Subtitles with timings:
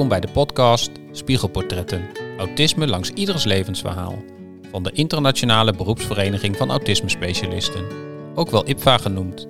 [0.00, 2.08] Welkom bij de podcast Spiegelportretten.
[2.38, 4.22] Autisme langs ieders levensverhaal.
[4.70, 7.84] Van de Internationale Beroepsvereniging van Autisme Specialisten.
[8.34, 9.48] Ook wel IPVA genoemd.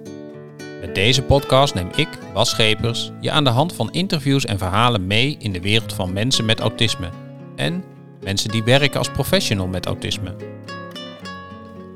[0.80, 5.06] Met deze podcast neem ik, Bas Schepers, je aan de hand van interviews en verhalen
[5.06, 7.08] mee in de wereld van mensen met autisme.
[7.56, 7.84] En
[8.20, 10.36] mensen die werken als professional met autisme.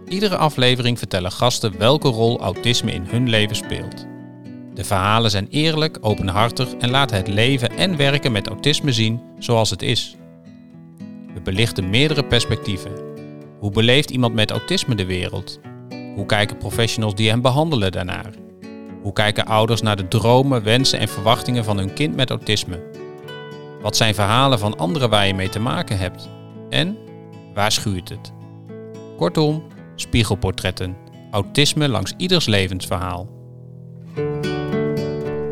[0.09, 4.14] Iedere aflevering vertellen gasten welke rol autisme in hun leven speelt.
[4.75, 9.71] De verhalen zijn eerlijk, openhartig en laten het leven en werken met autisme zien zoals
[9.71, 10.17] het is.
[11.35, 12.93] We belichten meerdere perspectieven.
[13.59, 15.61] Hoe beleeft iemand met autisme de wereld?
[16.15, 18.31] Hoe kijken professionals die hem behandelen daarnaar?
[19.03, 22.83] Hoe kijken ouders naar de dromen, wensen en verwachtingen van hun kind met autisme?
[23.83, 26.29] Wat zijn verhalen van anderen waar je mee te maken hebt?
[26.71, 26.97] En
[27.55, 28.33] waar schuurt het?
[29.17, 29.63] Kortom,
[29.95, 30.97] spiegelportretten.
[31.31, 33.34] Autisme langs ieders levensverhaal.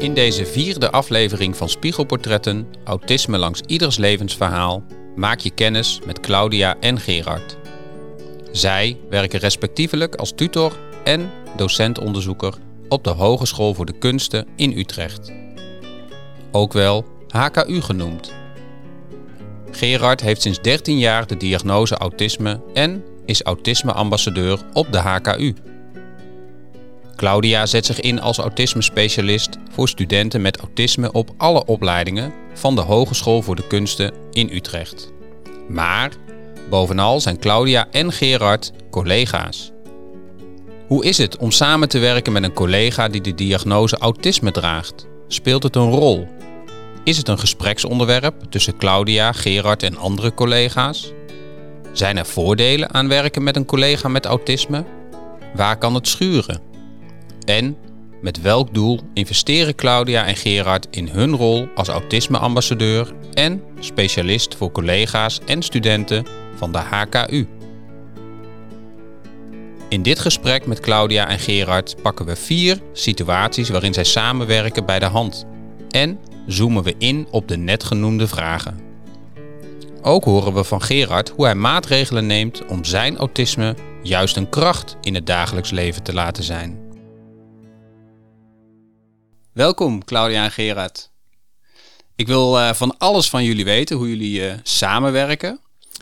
[0.03, 4.85] In deze vierde aflevering van Spiegelportretten, Autisme langs ieders levensverhaal,
[5.17, 7.57] maak je kennis met Claudia en Gerard.
[8.53, 12.55] Zij werken respectievelijk als tutor en docentonderzoeker
[12.89, 15.33] op de Hogeschool voor de Kunsten in Utrecht.
[16.53, 18.33] Ook wel HKU genoemd.
[19.71, 25.55] Gerard heeft sinds 13 jaar de diagnose autisme en is autisme-ambassadeur op de HKU.
[27.17, 32.81] Claudia zet zich in als autisme-specialist voor studenten met autisme op alle opleidingen van de
[32.81, 35.13] Hogeschool voor de Kunsten in Utrecht.
[35.69, 36.11] Maar
[36.71, 39.73] bovenal zijn Claudia en Gerard collega's.
[40.87, 45.07] Hoe is het om samen te werken met een collega die de diagnose autisme draagt?
[45.29, 46.29] Speelt het een rol?
[47.05, 51.13] Is het een gespreksonderwerp tussen Claudia, Gerard en andere collega's?
[51.93, 54.85] Zijn er voordelen aan werken met een collega met autisme?
[55.55, 56.72] Waar kan het schuren?
[57.45, 57.77] En
[58.21, 64.73] met welk doel investeren Claudia en Gerard in hun rol als autisme-ambassadeur en specialist voor
[64.73, 67.47] collega's en studenten van de HKU?
[69.89, 74.99] In dit gesprek met Claudia en Gerard pakken we vier situaties waarin zij samenwerken bij
[74.99, 75.47] de hand
[75.91, 78.81] en zoomen we in op de net genoemde vragen.
[80.03, 84.97] Ook horen we van Gerard hoe hij maatregelen neemt om zijn autisme juist een kracht
[85.01, 86.92] in het dagelijks leven te laten zijn.
[89.53, 91.11] Welkom Claudia en Gerard.
[92.17, 95.61] Ik wil uh, van alles van jullie weten, hoe jullie uh, samenwerken.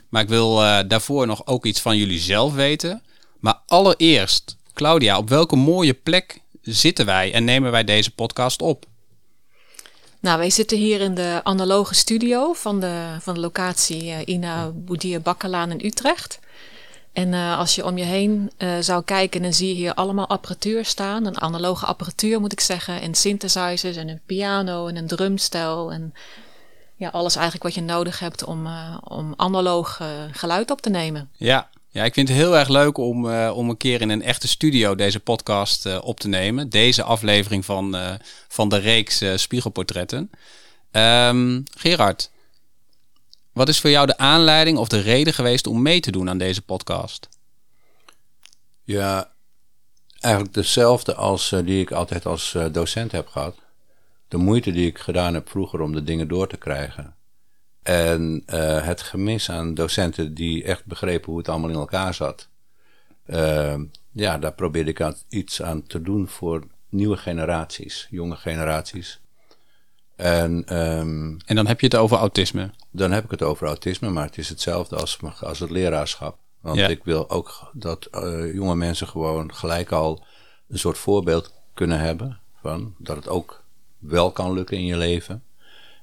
[0.09, 3.03] Maar ik wil uh, daarvoor nog ook iets van jullie zelf weten.
[3.41, 8.85] Maar allereerst, Claudia, op welke mooie plek zitten wij en nemen wij deze podcast op?
[10.21, 15.21] Nou, wij zitten hier in de analoge studio van de, van de locatie Ina Boudier
[15.21, 16.39] Bakkerlaan in Utrecht.
[17.13, 20.29] En uh, als je om je heen uh, zou kijken, dan zie je hier allemaal
[20.29, 21.27] apparatuur staan.
[21.27, 23.01] Een analoge apparatuur moet ik zeggen.
[23.01, 25.93] En synthesizers en een piano en een drumstel.
[25.93, 26.15] En
[26.97, 30.01] ja, alles eigenlijk wat je nodig hebt om, uh, om analoog
[30.33, 31.31] geluid op te nemen.
[31.37, 31.69] Ja.
[31.89, 34.95] ja, ik vind het heel erg leuk om, om een keer in een echte studio
[34.95, 36.69] deze podcast op te nemen.
[36.69, 37.97] Deze aflevering van,
[38.49, 40.31] van de reeks Spiegelportretten.
[40.93, 42.31] Um, Gerard,
[43.53, 46.39] wat is voor jou de aanleiding of de reden geweest om mee te doen aan
[46.39, 47.29] deze podcast?
[48.85, 49.33] Ja,
[50.21, 53.57] eigenlijk dezelfde als uh, die ik altijd als uh, docent heb gehad.
[54.29, 57.15] De moeite die ik gedaan heb vroeger om de dingen door te krijgen.
[57.83, 62.49] En uh, het gemis aan docenten die echt begrepen hoe het allemaal in elkaar zat.
[64.13, 69.21] ja, daar probeerde ik aan, iets aan te doen voor nieuwe generaties, jonge generaties.
[70.21, 72.71] En, um, en dan heb je het over autisme?
[72.91, 76.39] Dan heb ik het over autisme, maar het is hetzelfde als, als het leraarschap.
[76.61, 80.25] Want ik wil ook dat uh, jonge mensen gewoon gelijk al
[80.69, 83.65] een soort voorbeeld kunnen hebben van dat het ook
[83.99, 85.45] wel kan lukken in je leven.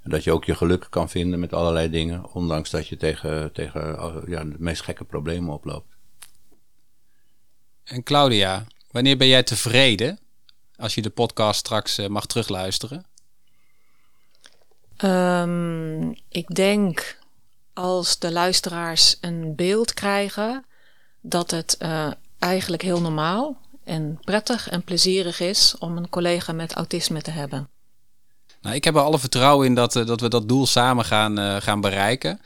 [0.03, 3.51] En dat je ook je geluk kan vinden met allerlei dingen, ondanks dat je tegen,
[3.53, 5.95] tegen uh, ja, de meest gekke problemen oploopt.
[7.83, 10.19] En Claudia, wanneer ben jij tevreden
[10.75, 13.05] als je de podcast straks uh, mag terugluisteren?
[15.03, 17.19] Um, ik denk
[17.73, 20.65] als de luisteraars een beeld krijgen
[21.21, 26.73] dat het uh, eigenlijk heel normaal en prettig en plezierig is om een collega met
[26.73, 27.69] autisme te hebben.
[28.61, 31.39] Nou, ik heb er alle vertrouwen in dat, uh, dat we dat doel samen gaan,
[31.39, 32.41] uh, gaan bereiken.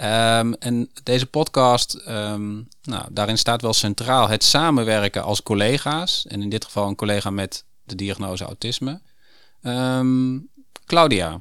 [0.00, 6.26] Um, en deze podcast, um, nou, daarin staat wel centraal het samenwerken als collega's.
[6.26, 9.00] En in dit geval een collega met de diagnose autisme.
[9.62, 10.48] Um,
[10.86, 11.40] Claudia,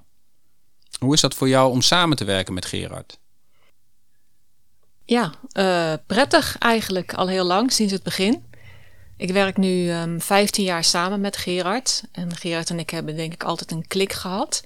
[0.99, 3.19] hoe is dat voor jou om samen te werken met Gerard?
[5.05, 8.43] Ja, uh, prettig eigenlijk al heel lang, sinds het begin.
[9.17, 12.03] Ik werk nu um, ehm, 15 jaar samen met Gerard.
[12.11, 14.65] En Gerard en ik hebben denk ik altijd een klik gehad.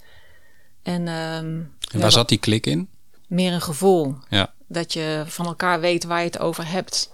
[0.84, 2.90] En um, En waar zat die klik in?
[3.28, 4.16] Meer een gevoel.
[4.30, 4.54] Ja.
[4.68, 7.12] Dat je van elkaar weet waar je het over hebt.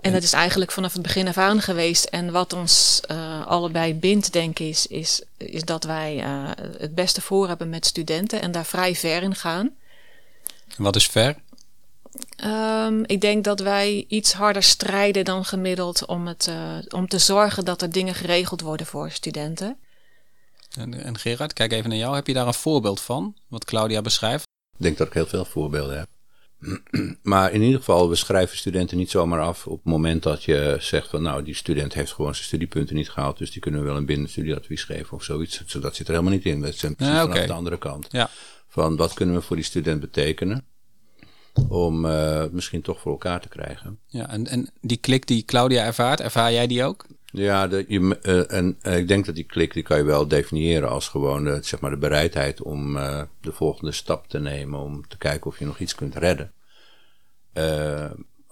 [0.00, 2.04] En dat is eigenlijk vanaf het begin af aan geweest.
[2.04, 6.94] En wat ons uh, allebei bindt, denk ik, is, is, is dat wij uh, het
[6.94, 9.70] beste voor hebben met studenten en daar vrij ver in gaan.
[10.76, 11.36] Wat is ver?
[12.44, 17.18] Um, ik denk dat wij iets harder strijden dan gemiddeld om, het, uh, om te
[17.18, 19.78] zorgen dat er dingen geregeld worden voor studenten.
[20.78, 22.14] En, en Gerard, kijk even naar jou.
[22.14, 24.44] Heb je daar een voorbeeld van, wat Claudia beschrijft?
[24.76, 26.08] Ik denk dat ik heel veel voorbeelden heb.
[27.22, 30.76] maar in ieder geval, we schrijven studenten niet zomaar af op het moment dat je
[30.80, 33.86] zegt van nou, die student heeft gewoon zijn studiepunten niet gehaald, dus die kunnen we
[33.86, 35.58] wel een binnenstudieadvies geven of zoiets.
[35.80, 36.60] Dat zit er helemaal niet in.
[36.60, 38.06] Dat zijn precies ja, vanaf de andere kant.
[38.10, 38.30] Ja.
[38.68, 40.64] Van wat kunnen we voor die student betekenen
[41.68, 43.98] om uh, misschien toch voor elkaar te krijgen.
[44.06, 47.06] Ja, en, en die klik die Claudia ervaart, ervaar jij die ook?
[47.32, 50.28] Ja, de, je, uh, en uh, ik denk dat die klik die kan je wel
[50.28, 54.80] definiëren als gewoon de, zeg maar de bereidheid om uh, de volgende stap te nemen.
[54.80, 56.52] Om te kijken of je nog iets kunt redden.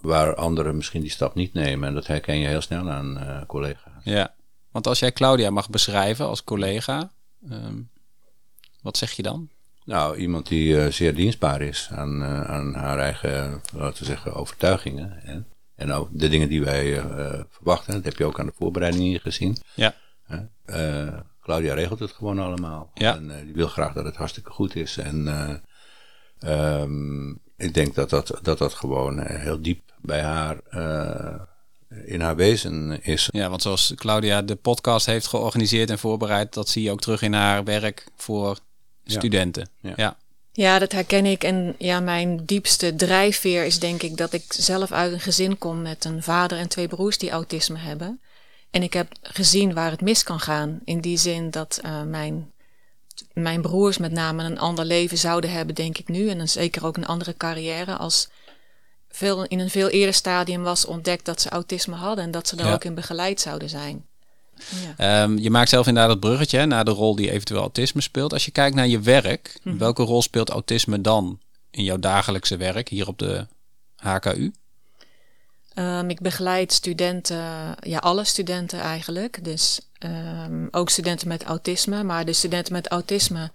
[0.01, 1.89] waar anderen misschien die stap niet nemen.
[1.89, 4.05] En dat herken je heel snel aan collega's.
[4.05, 4.35] Ja,
[4.71, 7.11] want als jij Claudia mag beschrijven als collega,
[7.51, 7.91] um,
[8.83, 9.49] wat zeg je dan?
[9.85, 15.23] Nou, iemand die zeer dienstbaar is aan, aan haar eigen, laten we zeggen, overtuigingen.
[15.23, 15.47] En
[15.79, 19.21] en ook de dingen die wij uh, verwachten, dat heb je ook aan de voorbereidingen
[19.21, 19.57] gezien.
[19.75, 19.95] Ja.
[20.67, 22.91] Uh, Claudia regelt het gewoon allemaal.
[22.95, 23.17] Ja.
[23.17, 24.97] En uh, die wil graag dat het hartstikke goed is.
[24.97, 25.29] En
[26.47, 30.61] um, ik denk dat dat, dat, dat gewoon heel diep bij haar
[32.05, 33.29] in haar wezen is.
[33.33, 37.23] Ja, want zoals Claudia de podcast heeft georganiseerd en voorbereid, dat zie je ook terug
[37.23, 38.59] in haar werk voor
[39.05, 39.71] studenten.
[39.81, 39.93] Ja.
[39.97, 40.17] ja.
[40.59, 41.45] Ja, dat herken ik.
[41.45, 45.83] En ja, mijn diepste drijfveer is denk ik dat ik zelf uit een gezin kom
[45.83, 48.21] met een vader en twee broers die autisme hebben.
[48.71, 50.81] En ik heb gezien waar het mis kan gaan.
[50.85, 52.53] In die zin dat uh, mijn,
[53.33, 56.29] mijn broers met name een ander leven zouden hebben, denk ik nu.
[56.29, 57.97] En dan zeker ook een andere carrière.
[57.97, 58.29] Als
[59.09, 62.57] veel, in een veel eerder stadium was ontdekt dat ze autisme hadden en dat ze
[62.57, 62.73] daar ja.
[62.73, 64.07] ook in begeleid zouden zijn.
[64.97, 65.23] Ja.
[65.23, 68.33] Um, je maakt zelf inderdaad het bruggetje naar de rol die eventueel autisme speelt.
[68.33, 69.79] Als je kijkt naar je werk, -hmm.
[69.79, 71.41] welke rol speelt autisme dan
[71.71, 73.47] in jouw dagelijkse werk hier op de
[73.97, 74.53] HKU?
[75.75, 79.45] Um, ik begeleid studenten, ja, alle studenten eigenlijk.
[79.45, 82.03] Dus um, ook studenten met autisme.
[82.03, 83.51] Maar de studenten met autisme,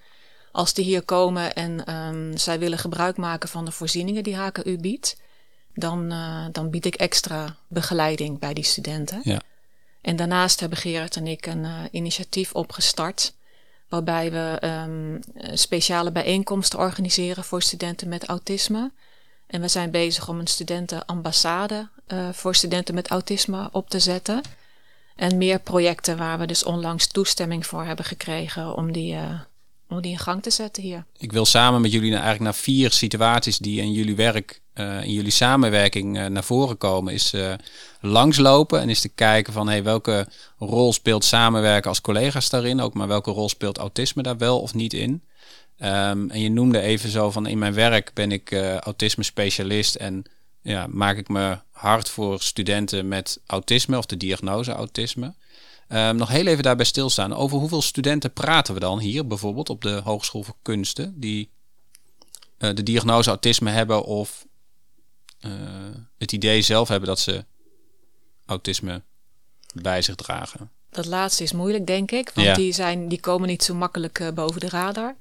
[0.52, 4.78] als die hier komen en um, zij willen gebruik maken van de voorzieningen die HKU
[4.78, 5.18] biedt,
[5.74, 9.20] dan, uh, dan bied ik extra begeleiding bij die studenten.
[9.24, 9.42] Ja.
[10.04, 13.34] En daarnaast hebben Gerard en ik een uh, initiatief opgestart.
[13.90, 15.20] Waarbij we um,
[15.54, 18.92] speciale bijeenkomsten organiseren voor studenten met autisme.
[19.48, 24.42] En we zijn bezig om een studentenambassade uh, voor studenten met autisme op te zetten.
[25.16, 29.40] En meer projecten waar we dus onlangs toestemming voor hebben gekregen om die, uh,
[29.94, 31.06] om die in gang te zetten hier.
[31.18, 35.12] Ik wil samen met jullie eigenlijk naar vier situaties die in jullie werk, uh, in
[35.12, 37.14] jullie samenwerking uh, naar voren komen.
[37.14, 37.54] Is uh,
[38.02, 42.82] langslopen en is te kijken van hey, welke rol speelt samenwerken als collega's daarin.
[42.82, 45.24] Ook maar welke rol speelt autisme daar wel of niet in.
[45.80, 50.24] Um, en je noemde even zo van in mijn werk ben ik autisme specialist en
[50.62, 55.34] ja, maak ik me hard voor studenten met autisme of de diagnose autisme.
[55.94, 57.34] Um, nog heel even daarbij stilstaan.
[57.34, 61.50] Over hoeveel studenten praten we dan hier, bijvoorbeeld op de Hogeschool voor Kunsten, die
[62.60, 64.46] uh, de diagnose autisme hebben of
[65.46, 65.52] uh,
[66.18, 67.46] het idee zelf hebben dat ze
[68.46, 69.02] autisme
[69.74, 70.72] bij zich dragen?
[70.90, 72.54] Dat laatste is moeilijk, denk ik, want Ja.
[72.54, 75.16] die, zijn, die komen niet zo makkelijk uh, boven de radar.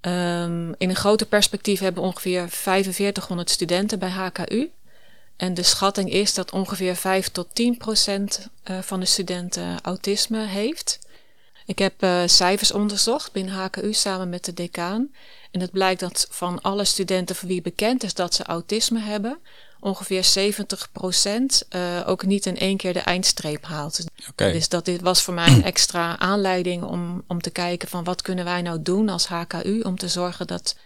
[0.00, 4.70] Um, in een groter perspectief hebben we ongeveer 4500 studenten bij HKU.
[5.36, 10.46] En de schatting is dat ongeveer 5 tot 10 procent uh, van de studenten autisme
[10.46, 10.98] heeft.
[11.66, 15.12] Ik heb uh, cijfers onderzocht binnen HKU samen met de decaan.
[15.50, 19.38] En het blijkt dat van alle studenten voor wie bekend is dat ze autisme hebben,
[19.80, 24.04] ongeveer 70 procent uh, ook niet in één keer de eindstreep haalt.
[24.30, 24.52] Okay.
[24.52, 28.22] Dus dat dit was voor mij een extra aanleiding om, om te kijken van wat
[28.22, 30.76] kunnen wij nou doen als HKU om te zorgen dat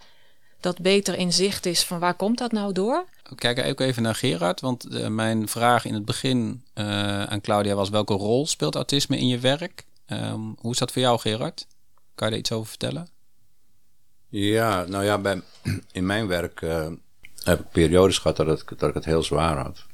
[0.60, 3.04] dat beter in zicht is van waar komt dat nou door?
[3.34, 7.74] Kijk ook even naar Gerard, want uh, mijn vraag in het begin uh, aan Claudia
[7.74, 9.84] was welke rol speelt autisme in je werk?
[10.06, 11.66] Um, hoe is dat voor jou Gerard?
[12.14, 13.08] Kan je daar iets over vertellen?
[14.28, 15.42] Ja, nou ja, bij,
[15.92, 16.86] in mijn werk uh,
[17.42, 19.86] heb ik periodes gehad dat, het, dat ik het heel zwaar had.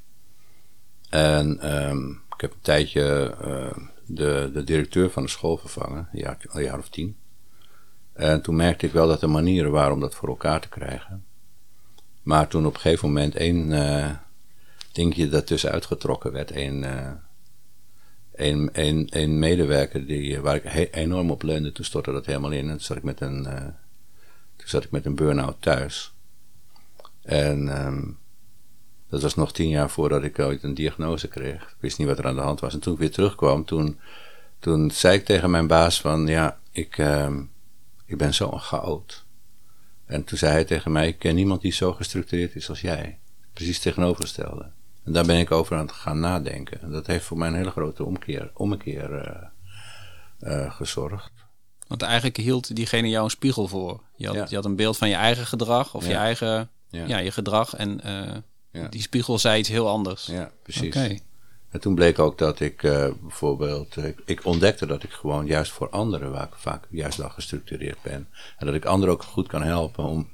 [1.09, 3.35] En um, ik heb een tijdje
[4.07, 7.17] de, de directeur van de school vervangen, een jaar, een jaar of tien.
[8.15, 11.25] En toen merkte ik wel dat er manieren waren om dat voor elkaar te krijgen.
[12.23, 14.11] Maar toen op een gegeven moment één uh,
[14.93, 16.57] dingetje daartussen uitgetrokken werd.
[16.57, 17.11] Uh,
[18.33, 22.65] een, een, een medewerker die, waar ik enorm op leunde, toen stortte dat helemaal in.
[22.65, 23.43] En toen zat ik met een,
[24.57, 26.15] Toen ik met een burn-out thuis.
[27.23, 28.03] En ehm,
[29.09, 31.63] dat was nog tien jaar voordat ik ooit een diagnose kreeg.
[31.63, 32.75] Ik wist niet wat er aan de hand was.
[32.75, 33.99] En toen ik weer terugkwam, toen,
[34.59, 36.27] toen zei ik tegen mijn baas van...
[36.27, 37.43] Ja, ik, ehm,
[38.07, 39.25] ik ben zo'n chaot.
[40.07, 43.19] En toen zei hij tegen mij, ik ken niemand die zo gestructureerd is als jij.
[43.53, 44.71] Precies tegenovergestelde.
[45.05, 46.83] En daar ben ik over aan het gaan nadenken.
[46.83, 49.41] En dat heeft voor mij een hele grote omkeer, ommekeer
[50.41, 51.33] uh, gezorgd.
[51.87, 54.03] Want eigenlijk hield diegene jou een spiegel voor.
[54.17, 57.19] Je had, je had een beeld van je eigen gedrag of je eigen ja.
[57.19, 57.75] je gedrag.
[57.75, 58.01] En
[58.73, 60.27] uh, die spiegel zei iets heel anders.
[60.27, 61.21] Ja, precies.
[61.75, 65.73] En toen bleek ook dat ik uh, bijvoorbeeld, ik, ik, ontdekte dat ik gewoon juist
[65.73, 68.29] voor anderen waar ik vaak juist al gestructureerd ben.
[68.57, 70.29] En dat ik anderen ook goed kan helpen om,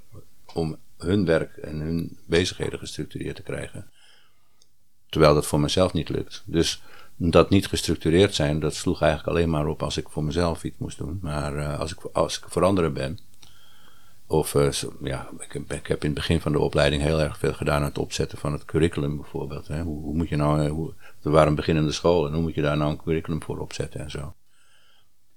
[0.55, 3.91] om hun werk en hun bezigheden gestructureerd te krijgen.
[5.09, 6.43] Terwijl dat voor mezelf niet lukt.
[6.47, 6.83] Dus
[7.17, 10.79] dat niet gestructureerd zijn, dat sloeg eigenlijk alleen maar op als ik voor mezelf iets
[10.79, 11.19] moest doen.
[11.23, 13.19] Maar uh, als, ik, als ik voor anderen ben,
[14.31, 14.73] of uh,
[15.03, 17.89] ja, ik, ik, heb in het begin van de opleiding heel erg veel gedaan aan
[17.89, 19.69] het opzetten van het curriculum bijvoorbeeld.
[19.69, 19.83] Hè.
[19.83, 22.63] Hoe, hoe, moet je nou, eh, hoe, we waren beginnende school en hoe moet je
[22.63, 24.35] daar nou een curriculum voor opzetten en zo.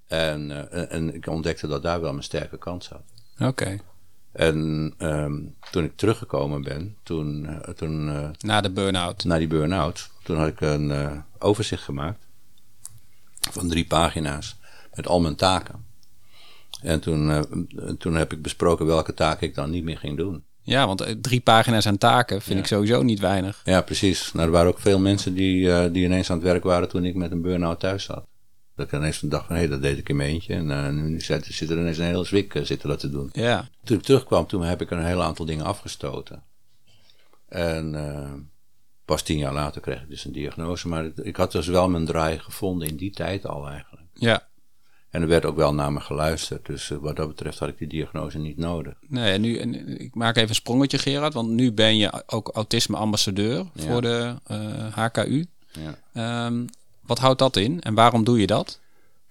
[0.08, 3.04] En, uh, en ik ontdekte dat daar wel mijn sterke kant zat.
[3.40, 3.80] Oké.
[4.32, 7.44] En um, toen ik teruggekomen ben, toen...
[7.44, 8.06] Uh, toen
[8.40, 9.24] na de burn-out?
[9.24, 10.10] Na die burn-out.
[10.24, 12.28] Toen had ik een overzicht gemaakt
[13.52, 14.60] van drie pagina's
[14.94, 15.86] met al mijn taken.
[16.84, 17.46] En toen,
[17.98, 20.44] toen heb ik besproken welke taken ik dan niet meer ging doen.
[20.62, 23.62] Ja, want drie pagina's aan taken vind ik sowieso niet weinig.
[23.64, 24.32] Ja, precies.
[24.34, 27.16] Nou, er waren ook veel mensen die, die ineens aan het werk waren toen ik
[27.16, 28.26] met een burn-out thuis zat.
[28.76, 30.54] Dat ik ineens dacht van, hé, hey, dat deed ik in mijn eentje.
[30.54, 33.30] En uh, nu zit, zit er ineens een hele zwik uh, zitten dat te doen.
[33.32, 33.68] Ja.
[33.84, 36.44] Toen ik terugkwam, toen heb ik een heel aantal dingen afgestoten.
[37.48, 38.32] En uh,
[39.06, 40.88] pas tien jaar later kreeg ik dus een diagnose.
[40.88, 44.08] Maar ik had dus wel mijn draai gevonden in die tijd al eigenlijk.
[44.14, 44.48] Ja.
[45.14, 46.66] En er werd ook wel naar me geluisterd.
[46.66, 48.94] Dus wat dat betreft had ik die diagnose niet nodig.
[49.08, 51.34] Nee, en nu, en ik maak even een sprongetje Gerard.
[51.34, 54.36] Want nu ben je ook autisme-ambassadeur voor de
[54.92, 55.46] HKU.
[56.12, 56.46] Ja.
[56.46, 56.70] Um,
[57.02, 58.80] wat houdt dat in en waarom doe je dat?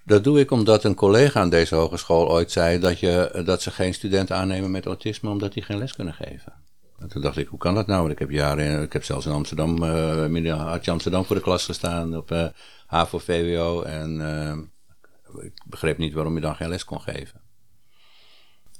[0.04, 3.70] Dat doe ik omdat een collega aan deze hogeschool ooit zei dat, je, dat ze
[3.70, 6.52] geen studenten aannemen met autisme omdat die geen les kunnen geven.
[6.98, 8.10] En toen dacht ik, hoe kan dat nou?
[8.10, 10.52] Ik heb jaren, ik heb zelfs in Amsterdam, uh, in
[10.84, 12.46] Amsterdam voor de klas gestaan op uh,
[12.86, 13.82] HAVO, VWO.
[13.82, 14.58] En uh,
[15.40, 17.40] ik begreep niet waarom je dan geen les kon geven.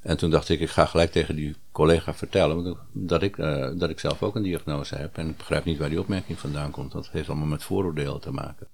[0.02, 3.90] En toen dacht ik, ik ga gelijk tegen die collega vertellen dat ik, uh, dat
[3.90, 5.16] ik zelf ook een diagnose heb.
[5.16, 6.92] En ik begrijp niet waar die opmerking vandaan komt.
[6.92, 8.68] Dat heeft allemaal met vooroordelen te maken.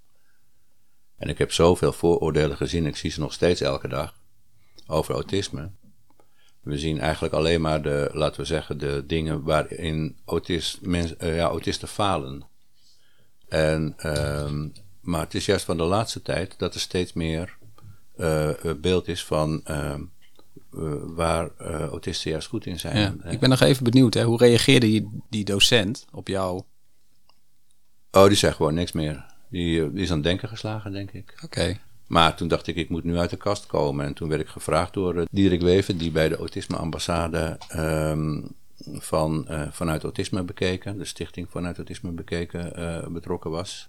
[1.16, 4.14] En ik heb zoveel vooroordelen gezien, ik zie ze nog steeds elke dag,
[4.86, 5.70] over autisme.
[6.60, 11.36] We zien eigenlijk alleen maar de, laten we zeggen, de dingen waarin autist, mens, uh,
[11.36, 12.46] ja, autisten falen.
[13.48, 17.56] En, um, maar het is juist van de laatste tijd dat er steeds meer
[18.18, 19.94] uh, beeld is van uh,
[21.02, 21.50] waar
[21.90, 22.96] autisten juist goed in zijn.
[22.96, 24.24] Ja, ik ben nog even benieuwd, hè?
[24.24, 26.62] hoe reageerde die, die docent op jou?
[28.10, 29.24] Oh, die zei gewoon niks meer.
[29.50, 31.34] Die, die is aan het denken geslagen, denk ik.
[31.44, 31.78] Oké.
[32.08, 34.06] Maar toen dacht ik, ik moet nu uit de kast komen.
[34.06, 38.48] En toen werd ik gevraagd door uh, Dierik Weven, die bij de Autisme-ambassade um,
[38.84, 43.88] van, uh, vanuit Autisme bekeken, de stichting vanuit Autisme bekeken, uh, betrokken was.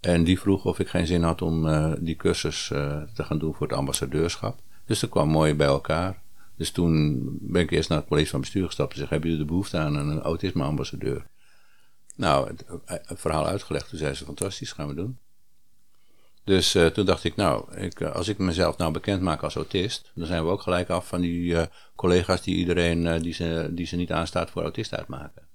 [0.00, 1.68] En die vroeg of ik geen zin had om
[2.00, 4.60] die cursus te gaan doen voor het ambassadeurschap.
[4.84, 6.22] Dus dat kwam mooi bij elkaar.
[6.56, 9.44] Dus toen ben ik eerst naar het college van bestuur gestapt en zeg: Hebben jullie
[9.44, 11.26] de behoefte aan een autisme-ambassadeur?
[12.16, 13.88] Nou, het, het, verhaal uitgelegd.
[13.88, 15.18] Toen zei ze, fantastisch, gaan we doen.
[16.44, 20.26] Dus toen dacht ik, nou, ik, als ik mezelf nou bekend maak als autist, dan
[20.26, 21.56] zijn we ook gelijk af van die
[21.94, 25.45] collega's die iedereen die, ze, die ze niet aanstaat voor autist uitmaken.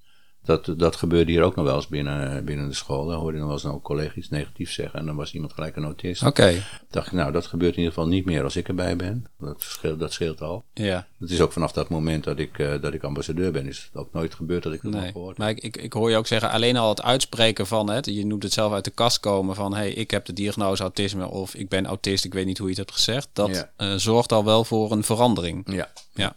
[0.44, 3.06] Dat, dat gebeurde hier ook nog wel eens binnen, binnen de school.
[3.06, 5.54] Dan hoorde je nog wel eens een collega iets negatiefs zeggen en dan was iemand
[5.54, 6.22] gelijk een autist.
[6.22, 6.42] Oké.
[6.42, 6.64] Okay.
[6.90, 9.26] dacht ik, nou, dat gebeurt in ieder geval niet meer als ik erbij ben.
[9.40, 10.64] Dat scheelt, dat scheelt al.
[10.74, 11.08] Ja.
[11.20, 14.02] Het is ook vanaf dat moment dat ik, uh, dat ik ambassadeur ben, is het
[14.02, 15.02] ook nooit gebeurd dat ik dat nee.
[15.02, 15.38] heb gehoord.
[15.38, 18.26] Maar ik, ik, ik hoor je ook zeggen, alleen al het uitspreken van het, je
[18.26, 21.56] noemt het zelf uit de kast komen van, hey, ik heb de diagnose autisme of
[21.56, 23.30] ik ben autist, ik weet niet hoe je het hebt gezegd.
[23.34, 23.92] Dat ja.
[23.92, 25.64] uh, zorgt al wel voor een verandering.
[25.72, 25.92] Ja.
[26.14, 26.36] Ja.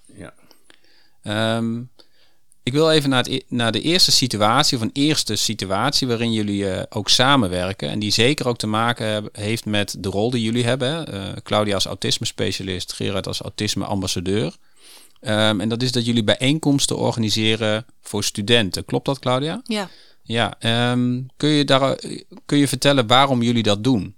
[1.22, 1.56] ja.
[1.56, 1.90] Um,
[2.64, 6.62] ik wil even naar, het, naar, de eerste situatie, of een eerste situatie waarin jullie
[6.62, 7.90] uh, ook samenwerken.
[7.90, 11.14] En die zeker ook te maken heb, heeft met de rol die jullie hebben.
[11.14, 14.56] Uh, Claudia als autisme-specialist, Gerard als autisme-ambassadeur.
[15.20, 18.84] Um, en dat is dat jullie bijeenkomsten organiseren voor studenten.
[18.84, 19.60] Klopt dat, Claudia?
[19.64, 19.88] Ja.
[20.22, 20.56] Ja.
[20.92, 21.98] Um, kun, je daar,
[22.46, 24.14] kun je vertellen waarom jullie dat doen?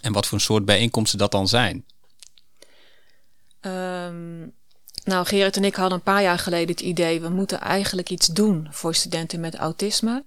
[0.00, 1.84] En wat voor een soort bijeenkomsten dat dan zijn?
[3.60, 4.52] Um,
[5.10, 8.26] nou, Gerrit en ik hadden een paar jaar geleden het idee, we moeten eigenlijk iets
[8.26, 10.24] doen voor studenten met autisme.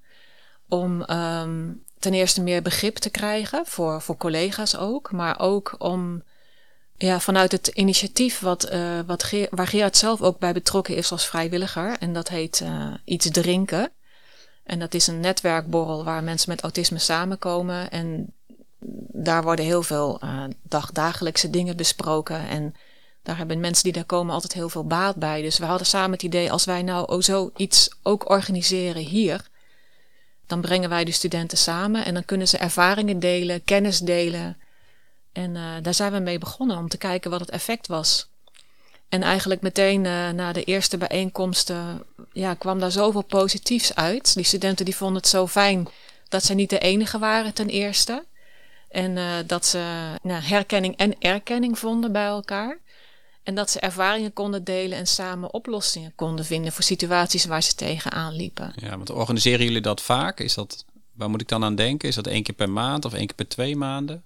[0.70, 6.24] Om um, ten eerste meer begrip te krijgen, voor, voor collega's ook, maar ook om
[6.98, 11.28] Ja, vanuit het initiatief wat, uh, wat waar Gerard zelf ook bij betrokken is als
[11.28, 11.98] vrijwilliger.
[12.00, 13.92] En dat heet uh, Iets Drinken.
[14.64, 17.92] En dat is een netwerkborrel waar mensen met autisme samenkomen.
[17.92, 18.34] En
[19.12, 22.48] daar worden heel veel uh, dagdagelijkse dingen besproken.
[22.48, 22.76] En
[23.24, 25.42] daar hebben mensen die daar komen altijd heel veel baat bij.
[25.42, 29.48] Dus we hadden samen het idee, als wij nou oh, zoiets ook organiseren hier,
[30.48, 34.58] dan brengen wij de studenten samen en dan kunnen ze ervaringen delen, kennis delen.
[35.32, 38.28] En uh, daar zijn we mee begonnen om te kijken wat het effect was.
[39.10, 44.34] En eigenlijk meteen uh, na de eerste bijeenkomsten ja, kwam daar zoveel positiefs uit.
[44.34, 45.88] Die studenten die vonden het zo fijn
[46.30, 48.26] dat ze niet de enige waren ten eerste.
[48.90, 49.84] En uh, dat ze
[50.22, 52.78] nou, herkenning en erkenning vonden bij elkaar.
[53.44, 57.76] En dat ze ervaringen konden delen en samen oplossingen konden vinden voor situaties waar ze
[57.76, 58.74] tegenaan liepen.
[58.76, 60.40] Ja, want organiseren jullie dat vaak?
[60.40, 62.10] Is dat, waar moet ik dan aan denken?
[62.10, 64.24] Is dat één keer per maand of één keer per twee maanden?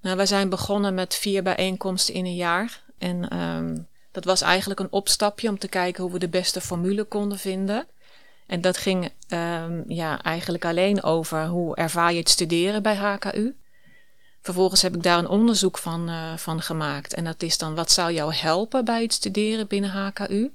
[0.00, 2.82] Nou, wij zijn begonnen met vier bijeenkomsten in een jaar.
[2.98, 7.04] En um, dat was eigenlijk een opstapje om te kijken hoe we de beste formule
[7.04, 7.86] konden vinden.
[8.46, 13.54] En dat ging um, ja, eigenlijk alleen over hoe ervaar je het studeren bij HKU.
[14.44, 17.14] Vervolgens heb ik daar een onderzoek van, uh, van gemaakt.
[17.14, 20.52] En dat is dan wat zou jou helpen bij het studeren binnen HKU?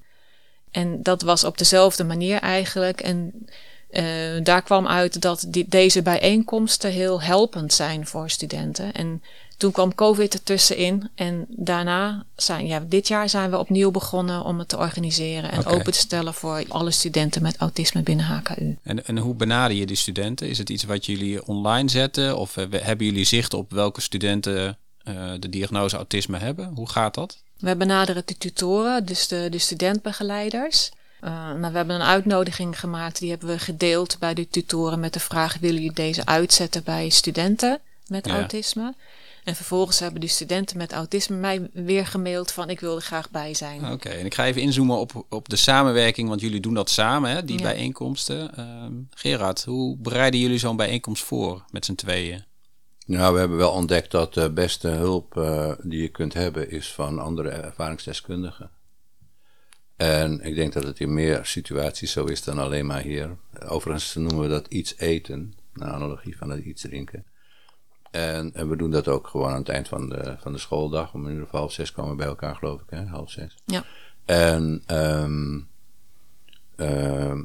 [0.71, 3.01] En dat was op dezelfde manier eigenlijk.
[3.01, 3.47] En
[3.91, 8.93] uh, daar kwam uit dat deze bijeenkomsten heel helpend zijn voor studenten.
[8.93, 9.23] En
[9.59, 11.09] toen kwam COVID ertussenin.
[11.15, 15.59] En daarna zijn, ja, dit jaar zijn we opnieuw begonnen om het te organiseren en
[15.59, 15.73] okay.
[15.73, 18.77] open te stellen voor alle studenten met autisme binnen HKU.
[18.83, 20.49] En, en hoe benader je die studenten?
[20.49, 22.37] Is het iets wat jullie online zetten?
[22.37, 26.71] Of hebben jullie zicht op welke studenten uh, de diagnose autisme hebben?
[26.75, 27.37] Hoe gaat dat?
[27.57, 30.91] We benaderen de tutoren, dus de, de studentbegeleiders.
[31.23, 35.13] Uh, nou, we hebben een uitnodiging gemaakt, die hebben we gedeeld bij de tutoren met
[35.13, 38.33] de vraag: willen jullie deze uitzetten bij studenten met ja.
[38.33, 38.93] autisme?
[39.49, 43.29] En vervolgens hebben die studenten met autisme mij weer gemaild van ik wil er graag
[43.29, 43.83] bij zijn.
[43.83, 46.89] Oké, okay, en ik ga even inzoomen op, op de samenwerking, want jullie doen dat
[46.89, 47.63] samen, hè, die ja.
[47.63, 48.59] bijeenkomsten.
[48.83, 52.43] Um, Gerard, hoe bereiden jullie zo'n bijeenkomst voor met z'n tweeën?
[53.05, 56.93] Nou, we hebben wel ontdekt dat de beste hulp uh, die je kunt hebben is
[56.93, 58.71] van andere ervaringsdeskundigen.
[59.95, 63.37] En ik denk dat het in meer situaties zo is dan alleen maar hier.
[63.67, 67.25] Overigens noemen we dat iets eten, naar analogie van het iets drinken.
[68.11, 71.13] En, en, we doen dat ook gewoon aan het eind van de, van de schooldag.
[71.13, 73.05] Om in ieder geval half zes komen we bij elkaar, geloof ik, hè?
[73.05, 73.57] half zes.
[73.65, 73.83] Ja.
[74.25, 75.67] En um,
[76.75, 77.39] uh,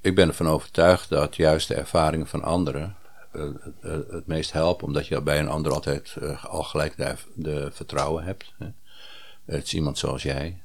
[0.00, 2.96] ik ben ervan overtuigd dat juist de ervaringen van anderen
[3.32, 3.50] uh,
[3.80, 7.70] het, het meest helpen, omdat je bij een ander altijd uh, al gelijk de, de
[7.72, 8.54] vertrouwen hebt.
[8.58, 8.66] Hè?
[9.44, 10.63] Het is iemand zoals jij.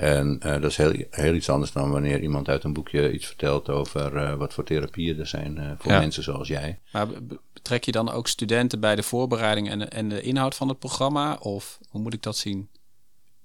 [0.00, 3.26] En uh, dat is heel, heel iets anders dan wanneer iemand uit een boekje iets
[3.26, 5.98] vertelt over uh, wat voor therapieën er zijn uh, voor ja.
[5.98, 6.78] mensen zoals jij.
[6.92, 7.06] Maar
[7.52, 11.36] betrek je dan ook studenten bij de voorbereiding en, en de inhoud van het programma?
[11.40, 12.68] Of hoe moet ik dat zien?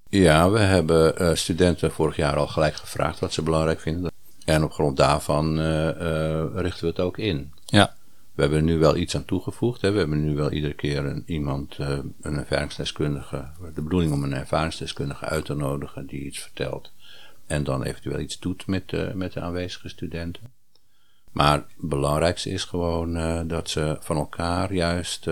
[0.08, 4.12] Ja, we hebben studenten vorig jaar al gelijk gevraagd wat ze belangrijk vinden.
[4.44, 5.58] En op grond daarvan
[6.54, 7.52] richten we het ook in.
[7.64, 7.96] Ja.
[8.36, 9.80] We hebben er nu wel iets aan toegevoegd.
[9.80, 9.90] Hè.
[9.90, 14.34] We hebben nu wel iedere keer een, iemand, uh, een ervaringsdeskundige, de bedoeling om een
[14.34, 16.92] ervaringsdeskundige uit te nodigen die iets vertelt.
[17.46, 20.52] En dan eventueel iets doet met, uh, met de aanwezige studenten.
[21.32, 25.28] Maar het belangrijkste is gewoon uh, dat ze van elkaar juist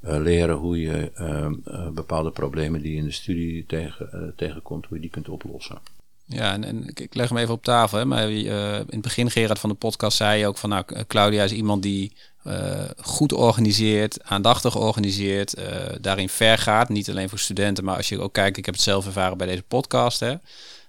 [0.00, 1.10] leren hoe je
[1.94, 5.78] bepaalde problemen die in de studie tegen, tegenkomt, hoe je die kunt oplossen.
[6.34, 7.98] Ja, en, en, ik leg hem even op tafel.
[7.98, 8.04] Hè.
[8.04, 10.68] Maar uh, in het begin, Gerard, van de podcast zei je ook van...
[10.68, 15.58] nou, Claudia is iemand die uh, goed organiseert, aandachtig organiseert...
[15.58, 15.64] Uh,
[16.00, 16.88] daarin ver gaat.
[16.88, 18.56] Niet alleen voor studenten, maar als je ook kijkt...
[18.56, 20.20] ik heb het zelf ervaren bij deze podcast.
[20.20, 20.34] Hè.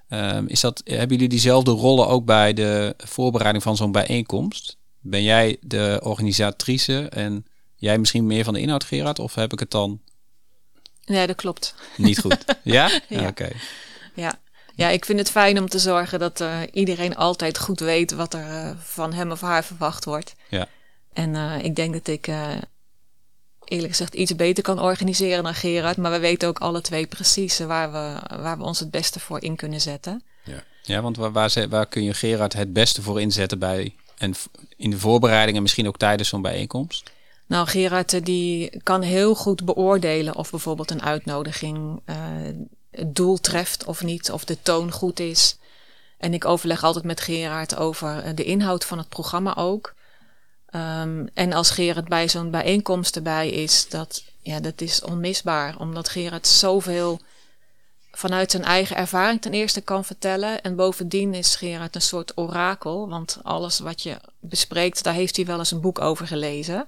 [0.09, 4.77] Um, is dat, hebben jullie diezelfde rollen ook bij de voorbereiding van zo'n bijeenkomst?
[4.99, 9.19] Ben jij de organisatrice en jij misschien meer van de inhoud, Gerard?
[9.19, 10.01] Of heb ik het dan...
[11.05, 11.75] Nee, dat klopt.
[11.97, 12.45] Niet goed.
[12.63, 12.89] ja?
[13.09, 13.19] ja.
[13.19, 13.27] Oké.
[13.27, 13.53] Okay.
[14.13, 14.39] Ja,
[14.75, 18.33] ja, ik vind het fijn om te zorgen dat uh, iedereen altijd goed weet wat
[18.33, 20.35] er uh, van hem of haar verwacht wordt.
[20.49, 20.67] Ja.
[21.13, 22.27] En uh, ik denk dat ik
[23.65, 25.97] eerlijk gezegd iets beter kan organiseren dan Gerard.
[25.97, 29.41] Maar we weten ook alle twee precies waar we, waar we ons het beste voor
[29.41, 30.23] in kunnen zetten.
[30.43, 34.33] Ja, ja want waar, waar, waar kun je Gerard het beste voor inzetten bij en
[34.77, 37.11] in de voorbereiding en misschien ook tijdens zo'n bijeenkomst?
[37.47, 42.01] Nou, Gerard die kan heel goed beoordelen of bijvoorbeeld een uitnodiging
[42.95, 45.57] het doel treft of niet, of de toon goed is.
[46.17, 49.93] En ik overleg altijd met Gerard over eh, de inhoud van het programma ook.
[50.75, 55.79] Um, en als Gerard bij zo'n bijeenkomst erbij is, dat, ja, dat is onmisbaar.
[55.79, 57.19] Omdat Gerard zoveel
[58.11, 60.61] vanuit zijn eigen ervaring ten eerste kan vertellen.
[60.61, 63.09] En bovendien is Gerard een soort orakel.
[63.09, 66.87] Want alles wat je bespreekt, daar heeft hij wel eens een boek over gelezen.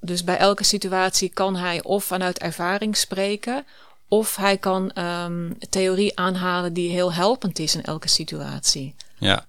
[0.00, 3.66] Dus bij elke situatie kan hij of vanuit ervaring spreken,
[4.12, 8.94] Of hij kan um, theorie aanhalen die heel helpend is in elke situatie.
[9.18, 9.46] Ja.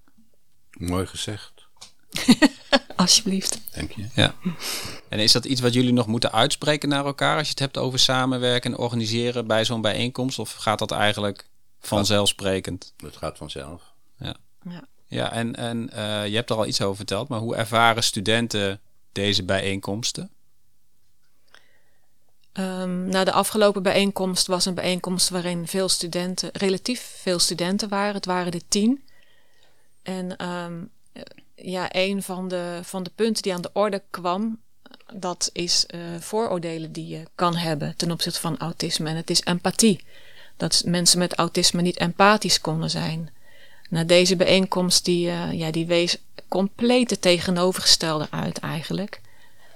[0.72, 1.52] Mooi gezegd.
[2.96, 3.60] Alsjeblieft.
[3.74, 4.08] Denk je?
[4.16, 4.36] Ja.
[5.10, 7.78] En is dat iets wat jullie nog moeten uitspreken naar elkaar als je het hebt
[7.78, 10.40] over samenwerken en organiseren bij zo'n bijeenkomst?
[10.40, 12.94] Of gaat dat eigenlijk vanzelfsprekend?
[12.98, 13.94] Het gaat vanzelf.
[14.18, 14.36] Ja.
[14.70, 14.88] Ja.
[15.08, 18.82] Ja, en, en uh, je hebt er al iets over verteld, maar hoe ervaren studenten
[19.12, 20.32] deze bijeenkomsten?
[22.60, 28.14] Um, nou, de afgelopen bijeenkomst was een bijeenkomst waarin veel studenten, relatief veel studenten waren.
[28.14, 29.04] Het waren er tien.
[30.04, 30.90] En um,
[31.56, 34.60] ja, een van de, van de punten die aan de orde kwam,
[35.14, 39.10] dat is uh, vooroordelen die je kan hebben ten opzichte van autisme.
[39.10, 40.04] En het is empathie.
[40.58, 43.30] Dat mensen met autisme niet empathisch konden zijn.
[43.90, 49.22] Nou, deze bijeenkomst die, uh, ja, die wees compleet het tegenovergestelde uit eigenlijk.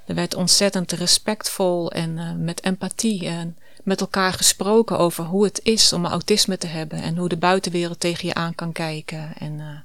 [0.06, 5.60] Er werd ontzettend respectvol en uh, met empathie en met elkaar gesproken over hoe het
[5.64, 9.34] is om autisme te hebben en hoe de buitenwereld tegen je aan kan kijken.
[9.38, 9.80] En uh,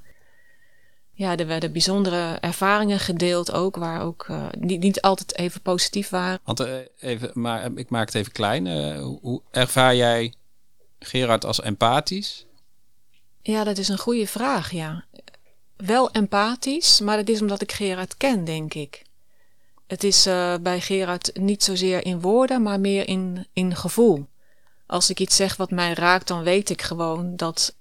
[1.13, 6.09] ja, er werden bijzondere ervaringen gedeeld ook, waar ook uh, niet, niet altijd even positief
[6.09, 6.39] waren.
[6.45, 6.67] Want
[6.99, 8.67] even, maar ik maak het even klein.
[8.99, 10.35] hoe ervaar jij
[10.99, 12.47] Gerard als empathisch?
[13.43, 15.05] Ja, dat is een goede vraag, ja.
[15.77, 19.03] Wel empathisch, maar dat is omdat ik Gerard ken, denk ik.
[19.91, 24.27] Het is uh, bij Gerard niet zozeer in woorden, maar meer in, in gevoel.
[24.87, 27.75] Als ik iets zeg wat mij raakt, dan weet ik gewoon dat,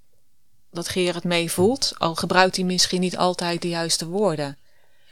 [0.72, 1.94] dat Gerard meevoelt.
[1.98, 4.58] Al gebruikt hij misschien niet altijd de juiste woorden.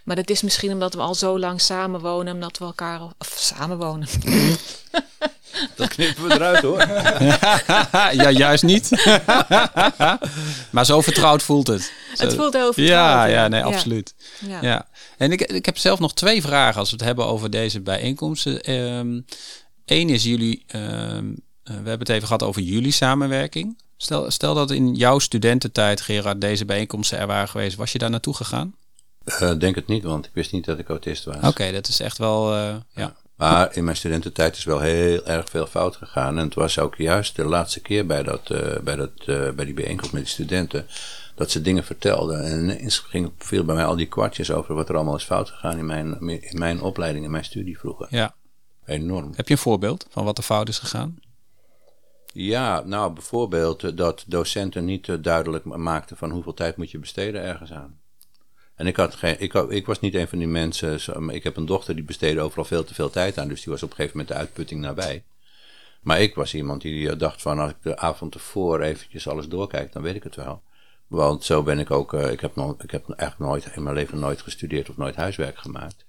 [0.04, 3.02] Maar dat is misschien omdat we al zo lang samenwonen, omdat we elkaar.
[3.02, 4.08] Of samenwonen.
[5.76, 6.80] Dat knippen we eruit hoor.
[8.24, 8.90] ja, juist niet.
[10.72, 11.92] maar zo vertrouwd voelt het.
[12.16, 12.24] Zo.
[12.24, 12.90] Het voelt heel vertrouwd.
[12.90, 14.16] Ja, ja nee, absoluut.
[14.48, 14.62] Ja.
[14.62, 14.88] ja.
[15.18, 18.72] En ik, ik heb zelf nog twee vragen als we het hebben over deze bijeenkomsten.
[18.72, 19.26] Eén
[19.86, 23.78] um, is jullie, um, we hebben het even gehad over jullie samenwerking.
[23.98, 27.76] Stel, stel dat in jouw studententijd, Gerard, deze bijeenkomsten er waren geweest.
[27.76, 28.76] Was je daar naartoe gegaan?
[29.26, 31.36] Uh, denk het niet, want ik wist niet dat ik autist was.
[31.36, 33.16] Oké, okay, dat is echt wel, uh, ja.
[33.38, 36.38] Maar in mijn studententijd is wel heel erg veel fout gegaan.
[36.38, 39.66] En het was ook juist de laatste keer bij, dat, uh, bij, dat, uh, bij
[39.66, 40.88] die bijeenkomst met die studenten.
[41.36, 42.44] Dat ze dingen vertelden.
[42.44, 45.50] En ineens ging, viel bij mij al die kwartjes over wat er allemaal is fout
[45.50, 48.08] gegaan in mijn, in mijn opleiding, in mijn studie vroeger.
[48.10, 48.36] Ja.
[48.86, 49.32] Enorm.
[49.36, 51.20] Heb je een voorbeeld van wat er fout is gegaan?
[52.34, 57.72] Ja, nou bijvoorbeeld dat docenten niet duidelijk maakten van hoeveel tijd moet je besteden ergens
[57.72, 58.00] aan.
[58.78, 61.30] En ik, had geen, ik, ik, was niet een van die mensen.
[61.30, 63.48] Ik heb een dochter die besteedde overal veel te veel tijd aan.
[63.48, 65.24] Dus die was op een gegeven moment de uitputting nabij.
[66.02, 69.94] Maar ik was iemand die dacht van als ik de avond ervoor eventjes alles doorkijk,
[69.94, 70.62] dan weet ik het wel.
[71.08, 72.14] Want zo ben ik ook.
[72.14, 75.58] Ik heb, nog, ik heb eigenlijk nooit in mijn leven nooit gestudeerd of nooit huiswerk
[75.58, 76.06] gemaakt.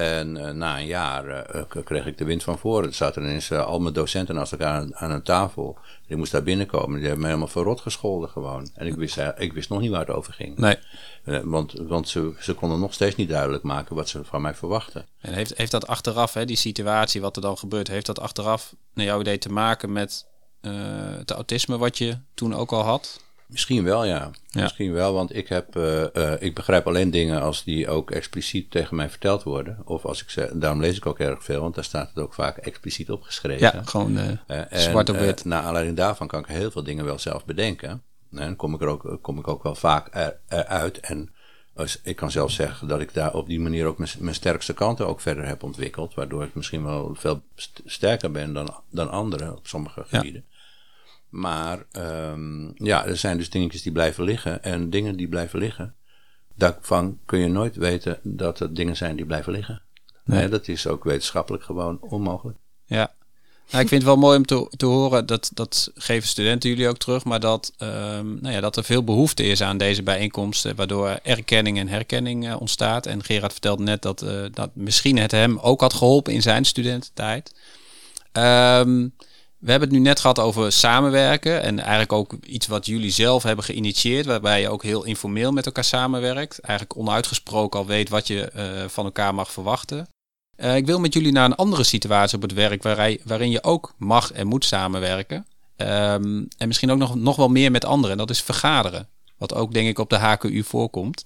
[0.00, 2.88] En uh, na een jaar uh, kreeg ik de wind van voren.
[2.88, 5.78] Er zaten ineens uh, al mijn docenten naast elkaar aan, aan, een tafel.
[6.06, 6.94] Die moest daar binnenkomen.
[6.94, 8.70] Die hebben me helemaal verrot gescholden gewoon.
[8.74, 10.58] En ik wist, ik wist nog niet waar het over ging.
[10.58, 10.76] Nee.
[11.44, 15.06] want want ze, ze konden nog steeds niet duidelijk maken wat ze van mij verwachten.
[15.20, 18.74] En heeft, heeft dat achteraf, hè, die situatie, wat er dan gebeurt, heeft dat achteraf
[18.94, 20.26] naar jouw idee te maken met
[20.60, 23.20] het autisme wat je toen ook al had?
[23.50, 24.30] Misschien wel, ja.
[24.48, 24.62] ja.
[24.62, 28.70] Misschien wel, want ik, heb, uh, uh, ik begrijp alleen dingen als die ook expliciet
[28.70, 29.78] tegen mij verteld worden.
[29.84, 32.34] Of als ik zeg, daarom lees ik ook erg veel, want daar staat het ook
[32.34, 33.70] vaak expliciet opgeschreven.
[33.74, 35.44] Ja, gewoon uh, zwart op wit.
[35.44, 38.02] naar aanleiding daarvan kan ik heel veel dingen wel zelf bedenken.
[38.34, 41.00] En kom ik er ook, kom ik ook wel vaak eruit.
[41.00, 41.32] En
[41.74, 44.74] als, ik kan zelfs zeggen dat ik daar op die manier ook mijn, mijn sterkste
[44.74, 46.14] kanten ook verder heb ontwikkeld.
[46.14, 47.42] Waardoor ik misschien wel veel
[47.84, 50.44] sterker ben dan, dan anderen op sommige gebieden.
[51.30, 54.62] Maar um, ja, er zijn dus dingetjes die blijven liggen.
[54.62, 55.94] En dingen die blijven liggen,
[56.54, 59.82] daarvan kun je nooit weten dat het dingen zijn die blijven liggen.
[60.24, 60.38] Nee.
[60.38, 62.58] nee dat is ook wetenschappelijk gewoon onmogelijk.
[62.84, 63.14] Ja.
[63.70, 66.88] Nou, ik vind het wel mooi om te, te horen, dat, dat geven studenten jullie
[66.88, 70.76] ook terug, maar dat, um, nou ja, dat er veel behoefte is aan deze bijeenkomsten,
[70.76, 73.06] waardoor erkenning en herkenning uh, ontstaat.
[73.06, 76.64] En Gerard vertelde net dat, uh, dat misschien het hem ook had geholpen in zijn
[76.64, 77.54] studententijd.
[78.32, 79.14] Um,
[79.60, 83.42] we hebben het nu net gehad over samenwerken en eigenlijk ook iets wat jullie zelf
[83.42, 86.60] hebben geïnitieerd, waarbij je ook heel informeel met elkaar samenwerkt.
[86.60, 90.08] Eigenlijk onuitgesproken al weet wat je uh, van elkaar mag verwachten.
[90.56, 93.62] Uh, ik wil met jullie naar een andere situatie op het werk waarin, waarin je
[93.62, 95.46] ook mag en moet samenwerken.
[95.76, 98.10] Um, en misschien ook nog, nog wel meer met anderen.
[98.10, 99.08] En dat is vergaderen.
[99.38, 101.24] Wat ook denk ik op de HKU voorkomt.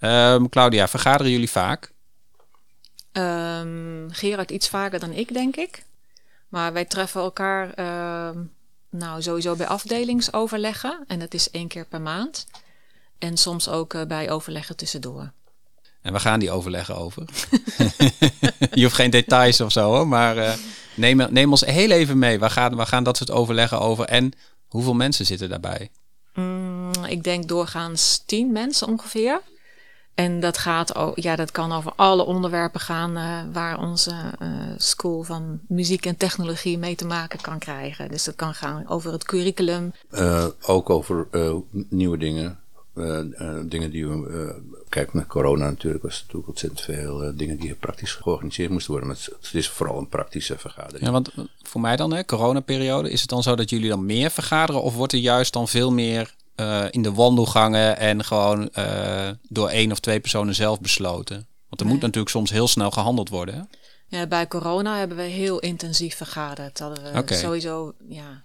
[0.00, 1.92] Um, Claudia, vergaderen jullie vaak?
[3.12, 5.84] Um, Gerard iets vaker dan ik, denk ik.
[6.54, 8.40] Maar wij treffen elkaar uh,
[8.90, 11.04] nou, sowieso bij afdelingsoverleggen.
[11.06, 12.46] En dat is één keer per maand.
[13.18, 15.32] En soms ook uh, bij overleggen tussendoor.
[16.02, 17.24] En waar gaan die overleggen over?
[18.72, 20.36] je hoeft geen details of zo hoor, maar...
[20.36, 20.52] Uh...
[20.96, 22.38] Neem, neem ons heel even mee.
[22.38, 24.04] Waar gaan, waar gaan dat soort overleggen over?
[24.04, 24.32] En
[24.68, 25.90] hoeveel mensen zitten daarbij?
[26.34, 29.40] Mm, ik denk doorgaans tien mensen ongeveer.
[30.14, 35.22] En dat, gaat, ja, dat kan over alle onderwerpen gaan uh, waar onze uh, school
[35.22, 38.08] van muziek en technologie mee te maken kan krijgen.
[38.08, 39.92] Dus dat kan gaan over het curriculum.
[40.12, 41.26] Uh, ook over
[41.88, 42.58] nieuwe dingen.
[43.64, 44.62] dingen die we.
[44.88, 49.08] kijk, met corona natuurlijk was natuurlijk ontzettend veel dingen die praktisch georganiseerd moesten worden.
[49.08, 51.04] Maar het, het, is vooral een praktische vergadering.
[51.04, 51.30] Ja, want
[51.62, 54.82] voor mij dan, hè, coronaperiode, is het dan zo dat jullie dan meer vergaderen?
[54.82, 59.68] Of wordt er juist dan veel meer uh, in de wandelgangen en gewoon uh, door
[59.68, 61.36] één of twee personen zelf besloten?
[61.68, 61.92] Want er nee.
[61.94, 63.54] moet natuurlijk soms heel snel gehandeld worden.
[63.54, 63.60] Hè?
[64.18, 66.78] Ja, bij corona hebben we heel intensief vergaderd.
[66.78, 67.38] Hadden we okay.
[67.38, 68.44] sowieso, ja,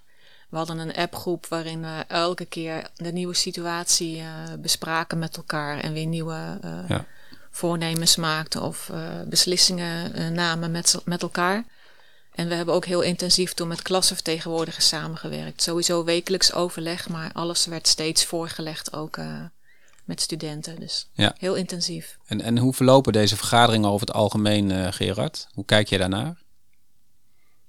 [0.49, 4.25] we hadden een appgroep waarin we elke keer de nieuwe situatie uh,
[4.59, 7.05] bespraken met elkaar en weer nieuwe ja.
[7.51, 8.91] voornemens maakten of
[9.27, 11.65] beslissingen namen met, met elkaar.
[12.39, 15.61] En we hebben ook heel intensief toen met klassenvertegenwoordigers samengewerkt.
[15.61, 19.41] Sowieso wekelijks overleg, maar alles werd steeds voorgelegd ook uh,
[20.03, 20.79] met studenten.
[20.79, 21.35] Dus ja.
[21.37, 22.17] heel intensief.
[22.25, 25.47] En, en hoe verlopen deze vergaderingen over het algemeen, uh, Gerard?
[25.53, 26.37] Hoe kijk je daarnaar?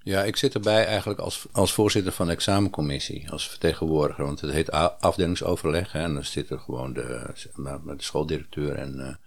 [0.03, 4.25] Ja, ik zit erbij eigenlijk als, als voorzitter van de examencommissie, als vertegenwoordiger.
[4.25, 5.93] Want het heet afdelingsoverleg.
[5.93, 9.19] Hè, en dan zitten gewoon de, de schooldirecteur en,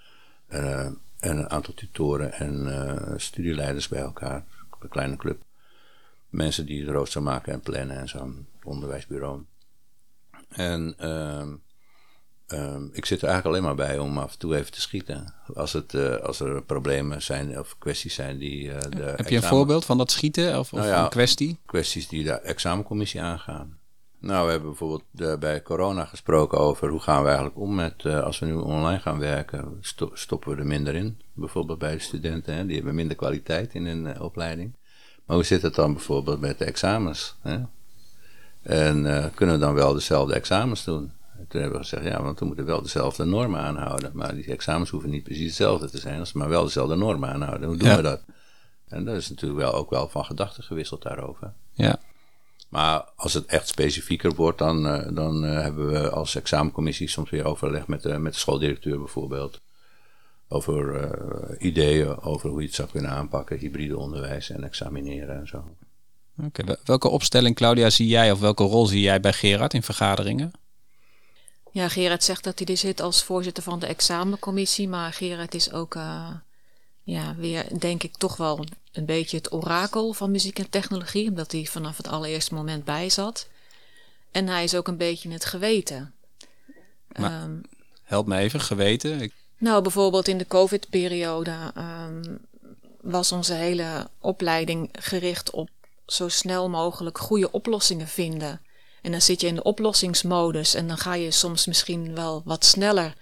[0.50, 0.86] uh,
[1.20, 4.46] en een aantal tutoren en studieleiders bij elkaar
[4.84, 5.42] een kleine club.
[6.30, 9.42] Mensen die het rooster maken en plannen en zo'n onderwijsbureau.
[10.50, 11.48] En uh,
[12.60, 15.34] uh, ik zit er eigenlijk alleen maar bij om af en toe even te schieten.
[15.54, 18.64] Als, het, uh, als er problemen zijn of kwesties zijn die.
[18.64, 21.60] Uh, de Heb je een voorbeeld van dat schieten of, of nou ja, een kwestie?
[21.66, 23.78] Kwesties die de examencommissie aangaan.
[24.24, 28.04] Nou, we hebben bijvoorbeeld uh, bij corona gesproken over hoe gaan we eigenlijk om met,
[28.04, 31.22] uh, als we nu online gaan werken, sto stoppen we er minder in.
[31.34, 34.76] Bijvoorbeeld bij de studenten, hè, die hebben minder kwaliteit in hun uh, opleiding.
[35.26, 37.36] Maar hoe zit het dan bijvoorbeeld met de examens?
[37.42, 37.60] Hè?
[38.62, 41.12] En kunnen we dan wel dezelfde examens doen?
[41.38, 44.12] En toen hebben we gezegd, ja, want we moeten wel dezelfde normen aanhouden.
[44.14, 47.30] Maar die examens hoeven niet precies hetzelfde te zijn, als we maar wel dezelfde normen
[47.30, 47.68] aanhouden.
[47.68, 47.96] Hoe doen ja.
[47.96, 48.22] we dat?
[48.88, 51.54] En daar is natuurlijk wel ook wel van gedachten gewisseld daarover.
[51.74, 52.00] Ja.
[52.74, 57.30] Maar als het echt specifieker wordt, dan, uh, dan uh, hebben we als examencommissie soms
[57.30, 59.60] weer overleg met de, met de schooldirecteur bijvoorbeeld.
[60.48, 65.48] Over uh, ideeën over hoe je het zou kunnen aanpakken, hybride onderwijs en examineren en
[65.48, 65.58] zo.
[66.38, 66.78] Oké, okay.
[66.84, 70.52] welke opstelling, Claudia, zie jij of welke rol zie jij bij Gerard in vergaderingen?
[71.72, 75.72] Ja, Gerard zegt dat hij er zit als voorzitter van de examencommissie, maar Gerard is
[75.72, 75.98] ook
[77.04, 81.52] ja, weer denk ik toch wel een beetje het orakel van muziek en technologie, omdat
[81.52, 83.48] hij vanaf het allereerste moment bij zat.
[84.32, 86.14] En hij is ook een beetje het geweten.
[87.08, 87.62] Maar, um,
[88.04, 89.22] help me even, geweten.
[89.22, 89.34] Ik...
[89.58, 92.40] Nou, bijvoorbeeld in de COVID-periode um,
[93.02, 95.70] was onze hele opleiding gericht op
[96.06, 98.62] zo snel mogelijk goede oplossingen vinden.
[99.02, 102.66] En dan zit je in de oplossingsmodus en dan ga je soms misschien wel wat
[102.66, 103.14] sneller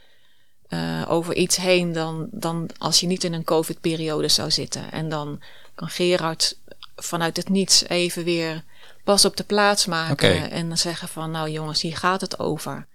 [0.73, 4.91] uh, over iets heen dan, dan als je niet in een COVID-periode zou zitten.
[4.91, 5.41] En dan
[5.75, 6.57] kan Gerard
[6.95, 8.63] vanuit het niets even weer
[9.03, 10.49] pas op de plaats maken okay.
[10.49, 12.87] en dan zeggen van nou jongens, hier gaat het over.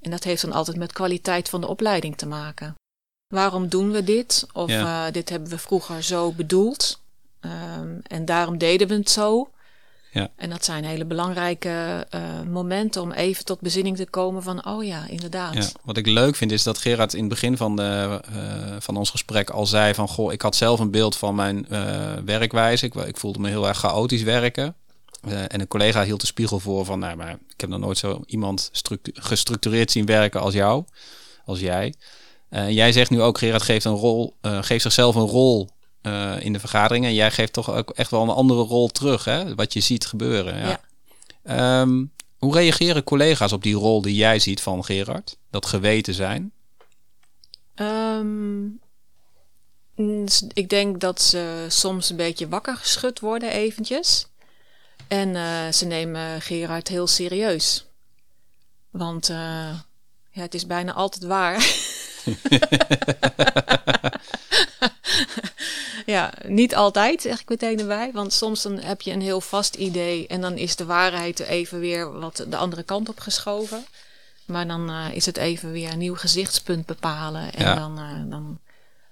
[0.00, 2.74] En dat heeft dan altijd met kwaliteit van de opleiding te maken.
[3.28, 4.46] Waarom doen we dit?
[4.52, 5.06] Of ja.
[5.06, 7.00] uh, dit hebben we vroeger zo bedoeld.
[7.40, 9.50] Um, en daarom deden we het zo.
[10.14, 10.30] Ja.
[10.36, 14.84] En dat zijn hele belangrijke uh, momenten om even tot bezinning te komen van, oh
[14.84, 15.54] ja, inderdaad.
[15.54, 18.96] Ja, wat ik leuk vind is dat Gerard in het begin van, de, uh, van
[18.96, 22.86] ons gesprek al zei van, goh, ik had zelf een beeld van mijn uh, werkwijze.
[22.86, 24.74] Ik, ik, voelde me heel erg chaotisch werken.
[25.22, 28.22] en een collega hield de spiegel voor van, nou, maar ik heb nog nooit zo
[28.26, 28.70] iemand
[29.12, 30.84] gestructureerd zien werken als jou,
[31.44, 31.94] als jij.
[32.68, 35.68] jij zegt nu ook, Gerard geeft, een rol, geeft zichzelf een rol
[36.06, 37.08] uh, in de vergaderingen.
[37.08, 39.54] En jij geeft toch ook echt wel een andere rol terug, hè?
[39.54, 40.58] wat je ziet gebeuren.
[40.58, 40.80] Ja.
[41.44, 41.80] ja.
[41.80, 45.36] Um, hoe reageren collega's op die rol die jij ziet van Gerard?
[45.50, 46.52] Dat geweten zijn?
[47.74, 48.80] Um,
[50.52, 54.26] ik denk dat ze soms een beetje wakker geschud worden eventjes.
[55.08, 57.86] En uh, ze nemen Gerard heel serieus.
[58.90, 59.36] Want uh,
[60.30, 61.64] ja, het is bijna altijd waar.
[66.06, 68.10] ja, niet altijd, zeg ik meteen erbij.
[68.12, 71.80] Want soms dan heb je een heel vast idee en dan is de waarheid even
[71.80, 73.84] weer wat de andere kant op geschoven.
[74.44, 77.52] Maar dan uh, is het even weer een nieuw gezichtspunt bepalen.
[77.52, 77.74] En ja.
[77.74, 78.58] dan, uh, dan,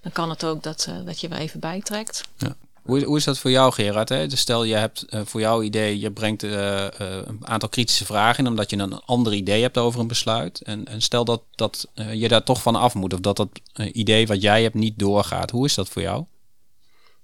[0.02, 2.24] dan kan het ook dat, uh, dat je weer even bijtrekt.
[2.36, 2.56] Ja.
[2.82, 4.08] Hoe, hoe is dat voor jou, Gerard?
[4.08, 4.26] Hè?
[4.26, 8.70] Dus stel je hebt voor jouw idee, je brengt een aantal kritische vragen in, omdat
[8.70, 10.60] je een ander idee hebt over een besluit.
[10.60, 13.48] En, en stel dat, dat je daar toch van af moet, of dat dat
[13.92, 15.50] idee wat jij hebt niet doorgaat.
[15.50, 16.24] Hoe is dat voor jou?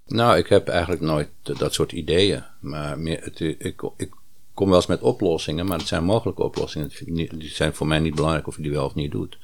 [0.08, 2.44] Nou, ik heb eigenlijk nooit dat soort ideeën.
[2.60, 4.10] Maar meer, het, ik, ik
[4.54, 6.90] kom wel eens met oplossingen, maar het zijn mogelijke oplossingen.
[7.04, 9.38] Die zijn voor mij niet belangrijk of je die wel of niet doet.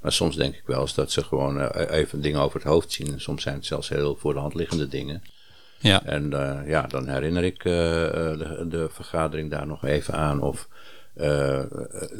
[0.00, 2.92] Maar soms denk ik wel eens dat ze gewoon eh, even dingen over het hoofd
[2.92, 3.12] zien.
[3.12, 5.22] En soms zijn het zelfs heel voor de hand liggende dingen.
[5.78, 6.04] Ja.
[6.04, 10.42] En uh, ja, dan herinner ik uh, de, de, vergadering daar nog even aan.
[10.42, 10.68] Of
[11.16, 11.60] uh,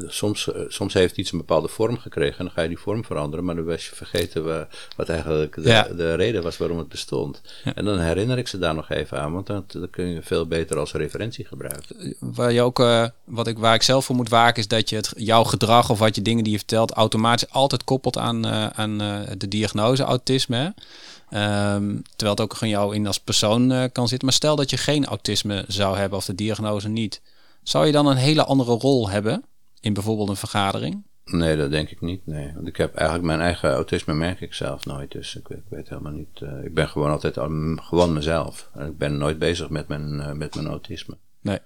[0.06, 3.44] soms, soms heeft iets een bepaalde vorm gekregen en dan ga je die vorm veranderen,
[3.44, 7.40] maar dan was je vergeten we, wat eigenlijk de, de, reden was waarom het bestond.
[7.74, 10.46] En dan herinner ik ze daar nog even aan, want dan, dan kun je veel
[10.46, 12.16] beter als referentie gebruiken.
[12.18, 12.78] Waar, je ook,
[13.24, 15.98] wat ik, waar ik zelf voor moet waken is dat je het, jouw gedrag of
[15.98, 18.98] wat je dingen die je vertelt automatisch altijd koppelt aan, aan
[19.38, 20.74] de diagnose autisme.
[21.34, 24.26] Um, terwijl het ook gewoon jou in als persoon kan zitten.
[24.26, 27.20] Maar stel dat je geen autisme zou hebben of de diagnose niet.
[27.62, 29.44] Zou je dan een hele andere rol hebben
[29.80, 31.02] in bijvoorbeeld een vergadering?
[31.24, 32.26] Nee, dat denk ik niet.
[32.26, 32.52] Nee.
[32.54, 35.12] Want ik heb eigenlijk mijn eigen autisme merk ik zelf nooit.
[35.12, 36.40] Dus ik, ik weet helemaal niet.
[36.40, 38.70] Uh, ik ben gewoon altijd um, gewoon mezelf.
[38.74, 41.16] En ik ben nooit bezig met mijn, uh, met mijn autisme.
[41.40, 41.58] Nee.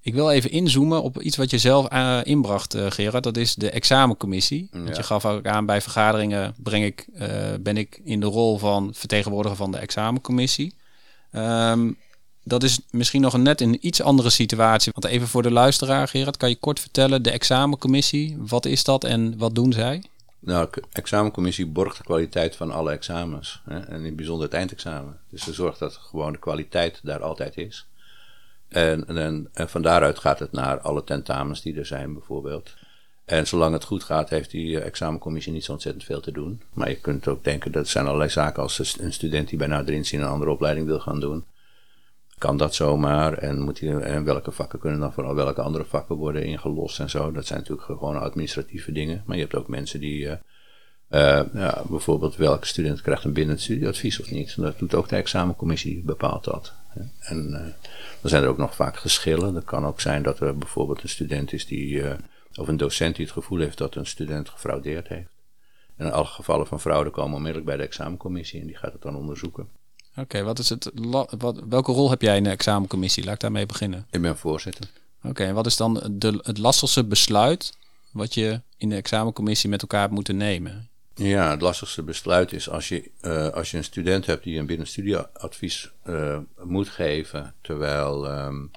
[0.00, 3.24] Ik wil even inzoomen op iets wat je zelf uh, inbracht, Gerard.
[3.24, 4.68] Dat is de examencommissie.
[4.72, 4.82] Ja.
[4.82, 7.08] Want je gaf ook aan bij vergaderingen breng ik,
[7.60, 10.74] ben ik in de rol van vertegenwoordiger van de examencommissie.
[11.32, 11.96] Um,
[12.48, 14.92] dat is misschien nog net een iets andere situatie.
[14.94, 19.04] Want even voor de luisteraar, Gerard, kan je kort vertellen, de examencommissie, wat is dat
[19.04, 20.02] en wat doen zij?
[20.38, 23.60] Nou, de examencommissie borgt de kwaliteit van alle examens.
[23.64, 25.18] Hè, en in het bijzonder het eindexamen.
[25.30, 27.86] Dus ze zorgt dat gewoon de kwaliteit daar altijd is.
[28.68, 32.74] En, en, en van daaruit gaat het naar alle tentamens die er zijn, bijvoorbeeld.
[33.24, 36.62] En zolang het goed gaat, heeft die eh, examencommissie niet zo ontzettend veel te doen.
[36.72, 39.94] Maar je kunt ook denken dat zijn allerlei zaken als een student die bij nader
[39.94, 41.44] inzien een andere opleiding wil gaan doen.
[42.38, 43.32] Kan dat zomaar?
[43.32, 47.10] En, moet die, en welke vakken kunnen dan vooral welke andere vakken worden ingelost en
[47.10, 47.32] zo?
[47.32, 49.22] Dat zijn natuurlijk gewoon administratieve dingen.
[49.26, 50.24] Maar je hebt ook mensen die.
[50.24, 50.32] Uh,
[51.10, 54.56] uh, ja, bijvoorbeeld welke student krijgt een bindend studieadvies of niet.
[54.56, 56.72] Dat doet ook de examencommissie, bepaalt dat.
[57.20, 57.60] En uh,
[58.20, 59.54] dan zijn er ook nog vaak geschillen.
[59.54, 62.02] Dat kan ook zijn dat er bijvoorbeeld een student is die,
[62.54, 65.30] of een docent die het gevoel heeft dat een student gefraudeerd heeft.
[65.96, 69.02] En in alle gevallen van fraude komen onmiddellijk bij de examencommissie en die gaat het
[69.02, 69.68] dan onderzoeken.
[70.16, 70.90] Oké, wat is het?
[71.38, 73.24] Wat, welke rol heb jij in de examencommissie?
[73.24, 74.06] Laat ik daarmee beginnen.
[74.10, 74.90] Ik ben voorzitter.
[75.22, 77.76] Oké, en wat is dan de, het lastigste besluit
[78.10, 80.88] wat je in de examencommissie met elkaar hebt moeten nemen?
[81.14, 84.66] Ja, het lastigste besluit is als je, uh, als je een student hebt die een
[84.66, 88.70] binnenstudieadvies uh, moet geven, terwijl um,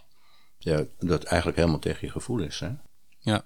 [0.58, 2.60] ja, dat eigenlijk helemaal tegen je gevoel is.
[2.60, 2.70] Hè?
[3.20, 3.46] Ja.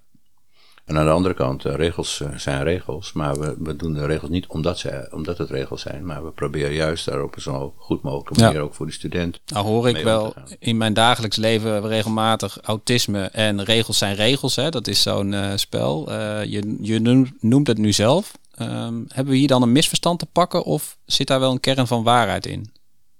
[0.84, 4.06] En aan de andere kant, uh, regels uh, zijn regels, maar we, we doen de
[4.06, 7.42] regels niet omdat, ze, omdat het regels zijn, maar we proberen juist daar op een
[7.42, 9.40] zo goed mogelijke manier ook voor de student.
[9.46, 14.70] Nou hoor ik wel in mijn dagelijks leven regelmatig autisme en regels zijn regels, hè?
[14.70, 16.12] dat is zo'n uh, spel.
[16.42, 18.32] je, je noemt het nu zelf.
[18.60, 21.86] Um, hebben we hier dan een misverstand te pakken of zit daar wel een kern
[21.86, 22.72] van waarheid in?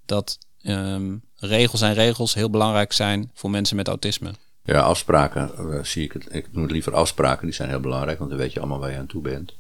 [0.07, 4.31] Dat um, regels en regels heel belangrijk zijn voor mensen met autisme.
[4.67, 6.35] Ja, afspraken uh, zie ik het.
[6.35, 8.91] Ik noem het liever afspraken, die zijn heel belangrijk, want dan weet je allemaal waar
[8.91, 9.57] je aan toe bent.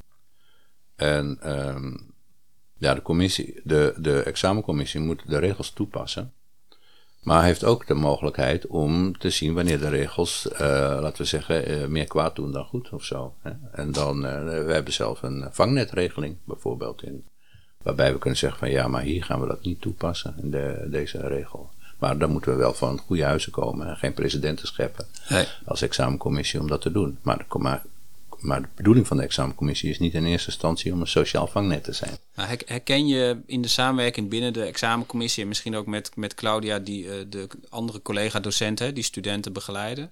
[0.97, 1.39] En
[1.69, 2.15] um,
[2.79, 6.33] ja, de commissie, de, de examencommissie moet de regels toepassen.
[7.23, 10.59] Maar heeft ook de mogelijkheid om te zien wanneer de regels, uh,
[11.01, 13.35] laten we zeggen, uh, meer kwaad doen dan goed of zo.
[13.43, 13.53] Hè?
[13.73, 14.21] En dan,
[14.67, 17.25] we hebben zelf een vangnetregeling bijvoorbeeld in.
[17.83, 20.87] Waarbij we kunnen zeggen van ja, maar hier gaan we dat niet toepassen, in de,
[20.91, 21.71] deze regel.
[22.05, 25.47] Maar dan moeten we wel van goede huizen komen en geen presidenten scheppen nee.
[25.65, 27.19] als examencommissie om dat te doen.
[27.23, 27.83] Maar, maar,
[28.39, 31.85] maar de bedoeling van de examencommissie is niet in eerste instantie om een sociaal vangnet
[31.85, 32.17] te zijn.
[32.35, 36.79] Nou, herken je in de samenwerking binnen de examencommissie en misschien ook met, met Claudia,
[36.79, 40.11] die, uh, de andere collega-docenten die studenten begeleiden,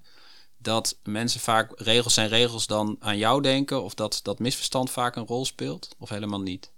[0.59, 5.16] dat mensen vaak regels zijn regels dan aan jou denken of dat dat misverstand vaak
[5.16, 6.70] een rol speelt of helemaal niet?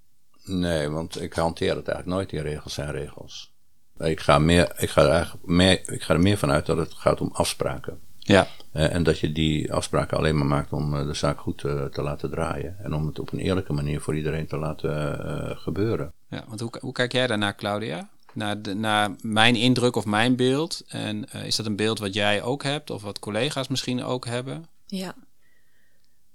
[0.44, 3.54] Nee, want ik hanteer het eigenlijk nooit, die regels zijn regels.
[3.98, 6.76] Ik ga, meer, ik, ga er eigenlijk meer, ik ga er meer van uit dat
[6.76, 8.00] het gaat om afspraken.
[8.18, 8.47] Ja.
[8.72, 11.84] Uh, en dat je die afspraken alleen maar maakt om uh, de zaak goed uh,
[11.84, 12.76] te laten draaien.
[12.78, 16.12] En om het op een eerlijke manier voor iedereen te laten gebeuren.
[16.28, 18.09] Ja, want hoe, hoe kijk jij daarnaar, Claudia?
[18.32, 20.82] Naar, de, naar mijn indruk of mijn beeld?
[20.88, 24.66] En is dat een beeld wat jij ook hebt of wat collega's misschien ook hebben?
[24.86, 25.14] Ja.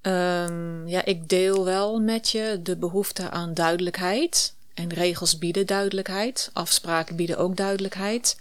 [0.01, 4.55] Um, ja, ik deel wel met je de behoefte aan duidelijkheid.
[4.79, 8.39] En regels bieden duidelijkheid, afspraken bieden ook duidelijkheid.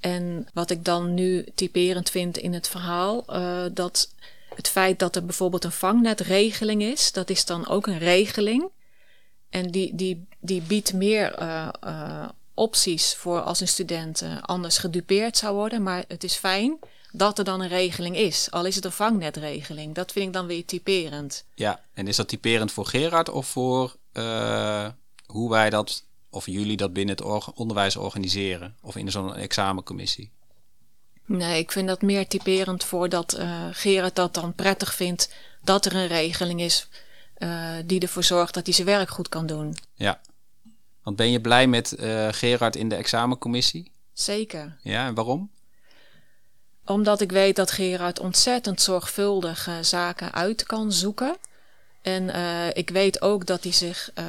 [0.00, 4.14] En wat ik dan nu typerend vind in het verhaal, uh, dat
[4.54, 8.70] het feit dat er bijvoorbeeld een vangnetregeling is, dat is dan ook een regeling.
[9.50, 15.36] En die, die, die biedt meer uh, uh, opties voor als een student anders gedupeerd
[15.36, 15.82] zou worden.
[15.82, 16.78] Maar het is fijn
[17.10, 18.50] dat er dan een regeling is.
[18.50, 19.94] Al is het een vangnetregeling.
[19.94, 21.44] Dat vind ik dan weer typerend.
[21.54, 23.96] Ja, en is dat typerend voor Gerard of voor
[25.26, 28.76] hoe wij dat of jullie dat binnen het onderwijs organiseren?
[28.80, 30.32] Of in zo'n examencommissie?
[31.26, 35.84] Nee, ik vind dat meer typerend voor dat eh, Gerard dat dan prettig vindt dat
[35.84, 36.88] er een regeling is
[37.34, 39.76] eh, die ervoor zorgt dat hij zijn werk goed kan doen.
[39.94, 40.20] Ja.
[41.02, 43.90] Want ben je blij met eh, Gerard in de examencommissie?
[44.12, 44.76] Zeker.
[44.82, 45.50] Ja, en waarom?
[46.84, 51.36] Omdat ik weet dat Gerard ontzettend zorgvuldig zaken uit kan zoeken.
[52.02, 54.24] En eh, ik weet ook dat hij zich, eh,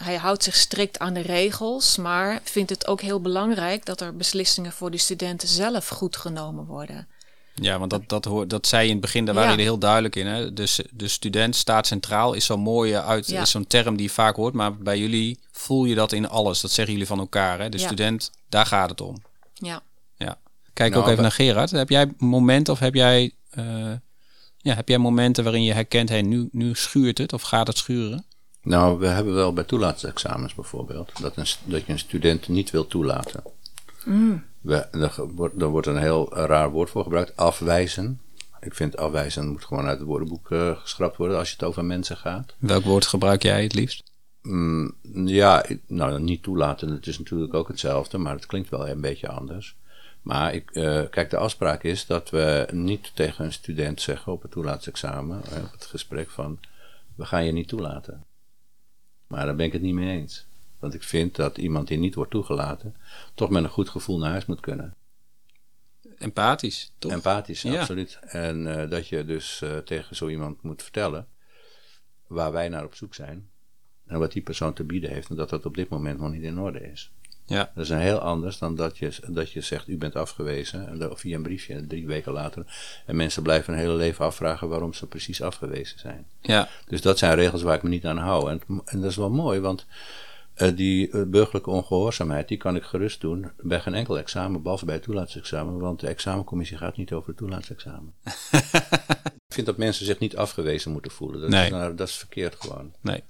[0.00, 4.16] hij houdt zich strikt aan de regels, maar vindt het ook heel belangrijk dat er
[4.16, 7.06] beslissingen voor de studenten zelf goed genomen worden.
[7.54, 9.56] Ja, want dat, dat, hoor, dat zei je in het begin, daar waren Ja.
[9.56, 10.26] jullie heel duidelijk in.
[10.26, 10.52] Hè?
[10.52, 13.40] Dus de student staat centraal, is zo'n mooie uit, Ja.
[13.42, 16.60] is zo'n term die je vaak hoort, maar bij jullie voel je dat in alles.
[16.60, 17.58] Dat zeggen jullie van elkaar.
[17.60, 17.68] Hè?
[17.68, 17.86] De Ja.
[17.86, 19.16] student, daar gaat het om.
[19.54, 19.80] Ja.
[20.16, 20.38] Ja.
[20.72, 21.70] Kijk Nou, ook even naar Gerard.
[21.70, 23.92] Heb jij momenten of heb jij, eh,
[24.68, 27.76] ja, heb jij momenten waarin je herkent, hey, nu, nu schuurt het of gaat het
[27.76, 28.24] schuren?
[28.62, 32.86] Nou, we hebben wel bij toelatingsexamens bijvoorbeeld dat, een, dat je een student niet wil
[32.86, 33.42] toelaten.
[34.60, 38.20] We, er, wordt, er wordt een heel raar woord voor gebruikt, afwijzen.
[38.60, 41.84] Ik vind afwijzen moet gewoon uit het woordenboek eh, geschrapt worden als je het over
[41.84, 42.54] mensen gaat.
[42.58, 44.02] Welk woord gebruik jij het liefst?
[44.42, 44.94] Mm,
[45.24, 49.28] ja, nou niet toelaten, het is natuurlijk ook hetzelfde, maar het klinkt wel een beetje
[49.28, 49.76] anders.
[50.28, 54.42] Maar ik, eh, kijk, de afspraak is dat we niet tegen een student zeggen op
[54.42, 56.60] het toelatingsexamen, eh, op het gesprek van,
[57.14, 58.24] we gaan je niet toelaten.
[59.26, 60.46] Maar daar ben ik het niet mee eens.
[60.78, 62.96] Want ik vind dat iemand die niet wordt toegelaten,
[63.34, 64.94] toch met een goed gevoel naar huis moet kunnen.
[66.18, 67.12] Empathisch, toch?
[67.12, 67.80] Empathisch, Ja.
[67.80, 68.18] absoluut.
[68.22, 71.26] En eh, dat je dus tegen zo iemand moet vertellen
[72.26, 73.50] waar wij naar op zoek zijn.
[74.06, 75.30] En wat die persoon te bieden heeft.
[75.30, 77.12] En dat dat op dit moment nog niet in orde is.
[77.48, 77.70] Ja.
[77.74, 81.10] Dat is een heel anders dan dat je, dat je zegt, u bent afgewezen.
[81.14, 82.64] Via een briefje, drie weken later.
[83.06, 86.26] En mensen blijven hun hele leven afvragen waarom ze precies afgewezen zijn.
[86.40, 88.50] ja, Dus dat zijn regels waar ik me niet aan hou.
[88.50, 89.86] En, en dat is wel mooi, want
[90.54, 94.84] eh, die eh, burgerlijke ongehoorzaamheid, die kan ik gerust doen bij geen enkel examen, behalve
[94.84, 95.78] bij het toelatingsexamen.
[95.78, 98.12] Want de examencommissie gaat niet over het toelatingsexamen.
[99.48, 101.40] ik vind dat mensen zich niet afgewezen moeten voelen.
[101.40, 101.64] Dat, Nee.
[101.64, 102.94] is, nou, dat is verkeerd gewoon.
[103.00, 103.22] Nee.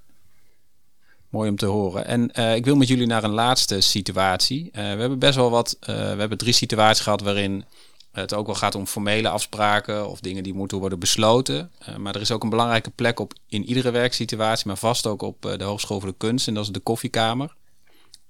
[1.28, 2.06] Mooi om te horen.
[2.06, 4.68] En eh, ik wil met jullie naar een laatste situatie.
[4.72, 5.76] Eh, we hebben best wel wat.
[5.80, 7.64] eh, we hebben drie situaties gehad waarin
[8.12, 11.70] het ook wel gaat om formele afspraken of dingen die moeten worden besloten.
[11.96, 15.42] Maar er is ook een belangrijke plek op in iedere werksituatie, maar vast ook op
[15.58, 16.48] de Hogeschool voor de Kunst.
[16.48, 17.54] En dat is de koffiekamer.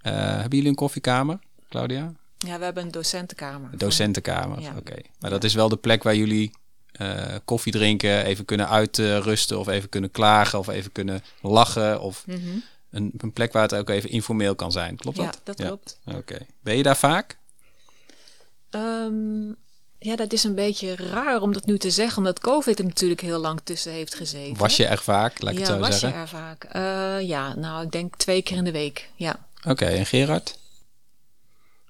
[0.03, 1.39] Hebben jullie een koffiekamer,
[1.69, 2.13] Claudia?
[2.39, 3.71] ja, we hebben een docentenkamer.
[3.79, 4.61] Docentenkamer.
[4.61, 4.73] Ja.
[4.79, 4.95] Oké.
[5.21, 6.51] Maar dat is wel de plek waar jullie
[7.45, 12.39] koffie drinken, even kunnen uitrusten of even kunnen klagen of even kunnen lachen of Mhm.
[12.91, 14.97] Een, een plek waar het ook even informeel kan zijn.
[14.97, 15.41] Klopt Ja, dat?
[15.45, 15.99] dat klopt.
[16.05, 16.39] Oké.
[16.61, 17.39] Ben je daar vaak?
[18.71, 19.49] Ehm,
[19.99, 23.21] ja, dat is een beetje raar om dat nu te zeggen, omdat COVID er natuurlijk
[23.21, 24.57] heel lang tussen heeft gezeten.
[24.57, 26.19] Was je er vaak, laat ik ja, het zo was zeggen?
[26.19, 26.65] je er vaak?
[26.65, 29.11] Eh, ja, nou, ik denk twee keer in de week.
[29.17, 29.47] Ja.
[29.67, 30.59] Oké, en Gerard?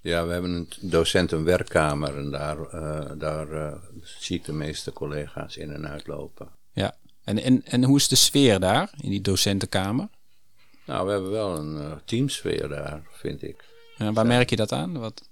[0.02, 3.72] Ja, we hebben een docentenwerkkamer en daar, eh, daar eh,
[4.02, 6.48] zie ik de meeste collega's in en uitlopen.
[6.72, 6.96] Ja.
[7.24, 10.08] En, en, en hoe is de sfeer daar, in die docentenkamer?
[10.88, 13.64] Nou, we hebben wel een eh, teamsfeer daar, vind ik.
[13.96, 14.98] Ja, waar merk je dat aan?
[14.98, 15.28] Wat?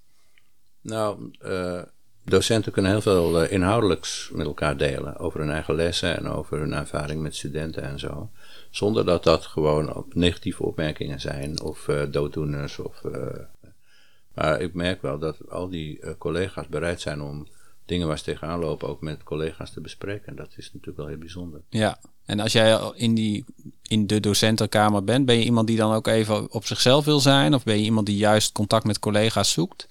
[0.81, 1.83] Nou, eh,
[2.25, 6.59] docenten kunnen heel veel eh, inhoudelijks met elkaar delen over hun eigen lessen en over
[6.59, 8.31] hun ervaring met studenten en zo.
[8.71, 12.79] Zonder dat dat gewoon op negatieve opmerkingen zijn of dooddoeners.
[12.79, 13.03] Of,
[14.35, 17.47] maar ik merk wel dat al die collega's bereid zijn om
[17.87, 20.37] dingen waar ze tegenaan lopen ook met collega's te bespreken.
[20.37, 21.61] Dat is natuurlijk wel heel bijzonder.
[21.68, 21.99] Ja.
[22.24, 23.45] En als jij in, die,
[23.82, 27.55] in de docentenkamer bent, ben je iemand die dan ook even op zichzelf wil zijn?
[27.55, 29.87] Of ben je iemand die juist contact met collega's zoekt?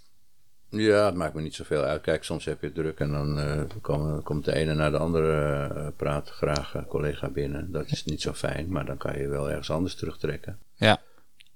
[0.70, 2.02] Ja, het maakt me niet zoveel uit.
[2.02, 3.40] Kijk, soms heb je het druk en dan
[3.82, 7.72] komen- komt de ene naar de andere eh, praat graag eh, collega binnen.
[7.72, 10.60] Dat is niet zo fijn, maar dan kan je wel ergens anders terugtrekken.
[10.76, 11.02] Ja.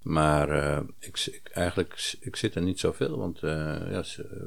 [0.01, 4.03] Maar ik, ik, eigenlijk, ik zit er niet zoveel, want ja,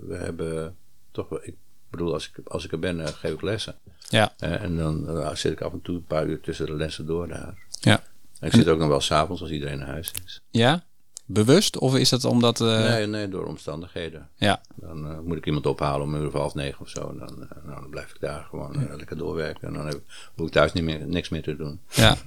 [0.07, 0.77] we hebben
[1.11, 1.57] toch wel, ik
[1.93, 3.75] bedoel, als ik, als ik er ben, eh, geef ik lessen.
[4.09, 4.33] Ja.
[4.39, 7.07] Eh, en dan eh, zit ik af en toe een paar uur tussen de lessen
[7.07, 7.55] door daar.
[7.81, 8.03] Ja.
[8.41, 10.43] En ik zit ook nog wel s'avonds als iedereen naar huis is.
[10.51, 10.85] Ja?
[11.27, 11.79] Bewust?
[11.79, 12.61] Of is dat omdat...
[12.61, 14.29] eh, Nee, nee, door omstandigheden.
[14.37, 14.61] Ja.
[14.75, 17.09] Dan moet ik iemand ophalen om een uur of half negen of zo.
[17.09, 19.69] En dan, nou, dan blijf ik daar gewoon lekker doorwerken.
[19.69, 20.01] En dan heb,
[20.35, 21.81] hoef ik thuis niet meer, niks meer te doen.
[21.91, 22.17] Ja.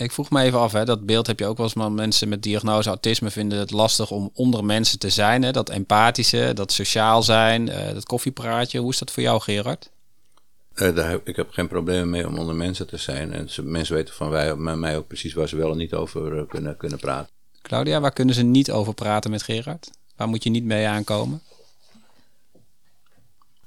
[0.00, 2.28] Ik vroeg me even af, hè, dat beeld heb je ook wel eens, maar mensen
[2.28, 5.42] met diagnose autisme vinden het lastig om onder mensen te zijn.
[5.42, 5.50] Hè?
[5.50, 8.78] Dat empathische, dat sociaal zijn, eh, dat koffiepraatje.
[8.78, 9.90] Hoe is dat voor jou, Gerard?
[10.74, 13.32] Eh, daar heb, ik heb geen problemen mee om onder mensen te zijn.
[13.32, 15.94] En ze, mensen weten van wij, met mij ook precies waar ze wel en niet
[15.94, 17.32] over eh, kunnen, kunnen praten.
[17.62, 19.90] Claudia, waar kunnen ze niet over praten met Gerard?
[20.16, 21.42] Waar moet je niet mee aankomen?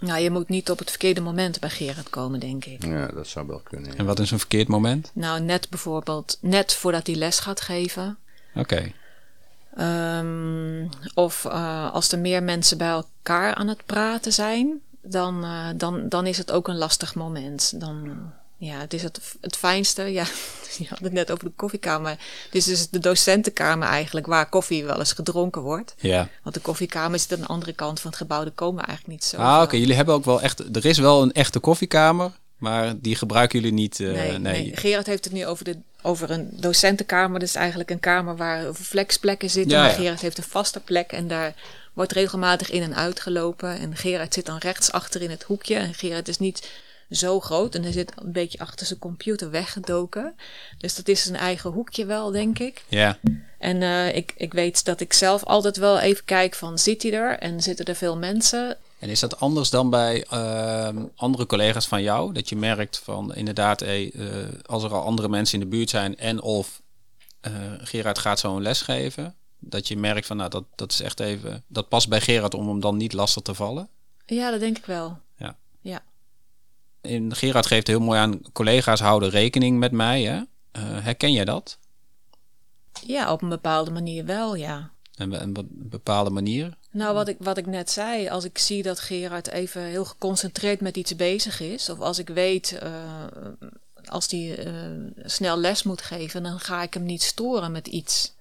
[0.04, 2.86] Nou, je moet niet op het verkeerde moment bij Gerard komen, denk ik.
[2.86, 3.91] Ja, dat zou wel kunnen.
[3.91, 3.97] ja.
[3.97, 5.12] En wat is een verkeerd moment?
[5.14, 8.18] Nou, net bijvoorbeeld, net voordat hij les gaat geven.
[8.56, 8.91] Oké.
[9.76, 15.68] Ehm, of uh, als er meer mensen bij elkaar aan het praten zijn, dan, uh,
[15.76, 17.80] dan, dan is het ook een lastig moment.
[17.80, 18.32] Dan,
[18.66, 20.01] ja, het is het, het fijnste.
[20.01, 20.26] Ja,
[20.78, 22.18] je had het net over de koffiekamer.
[22.51, 25.95] Dit is dus de docentenkamer eigenlijk, waar koffie wel eens gedronken wordt.
[25.97, 26.30] Ja.
[26.43, 28.43] Want de koffiekamer zit aan de andere kant van het gebouw.
[28.43, 29.38] Er komen eigenlijk niet zo.
[29.38, 29.76] Ah, oké.
[29.76, 30.76] Jullie hebben ook wel echt.
[30.76, 32.32] Er is wel een echte koffiekamer.
[32.57, 33.99] Maar die gebruiken jullie niet?
[33.99, 34.39] Uh, nee, nee.
[34.39, 37.39] nee, Gerard heeft het nu over, de, over een docentenkamer.
[37.39, 39.78] Dat is eigenlijk een kamer waar flexplekken zitten.
[39.78, 41.53] Ja, maar Gerard heeft een vaste plek en daar
[41.93, 43.80] wordt regelmatig in en uitgelopen.
[43.80, 45.76] En Gerard zit dan rechts achter in het hoekje.
[45.76, 46.70] En Gerard is niet
[47.16, 50.36] zo groot en hij zit een beetje achter zijn computer weggedoken.
[50.78, 52.84] Dus dat is zijn eigen hoekje wel, denk ik.
[52.88, 53.18] Ja.
[53.57, 57.14] En uh, ik, ik weet dat ik zelf altijd wel even kijk van zit hij
[57.14, 58.78] er en zitten er veel mensen.
[58.99, 62.34] En is dat anders dan bij uh, andere collega's van jou?
[62.34, 65.89] Dat je merkt van inderdaad, hey, uh, als er al andere mensen in de buurt
[65.89, 66.82] zijn en of
[67.47, 71.20] uh, Gerard gaat zo'n les geven, dat je merkt van nou dat, dat is echt
[71.20, 73.89] even, dat past bij Gerard om hem dan niet lastig te vallen?
[74.26, 75.18] Ja, dat denk ik wel.
[75.38, 75.55] Ja.
[75.82, 76.01] Ja.
[77.04, 80.24] In, Gerard geeft heel mooi aan, collega's houden rekening met mij.
[80.24, 80.41] Hè?
[80.80, 81.78] herken jij dat?
[83.06, 84.91] Ja, op een bepaalde manier wel, ja.
[85.16, 86.78] En een bepaalde manier?
[86.91, 90.82] Nou, wat ik, wat ik net zei, als ik zie dat Gerard even heel geconcentreerd
[90.82, 92.91] met iets bezig is, of als ik weet, uh,
[94.06, 98.33] als hij uh, snel les moet geven, dan ga ik hem niet storen met iets.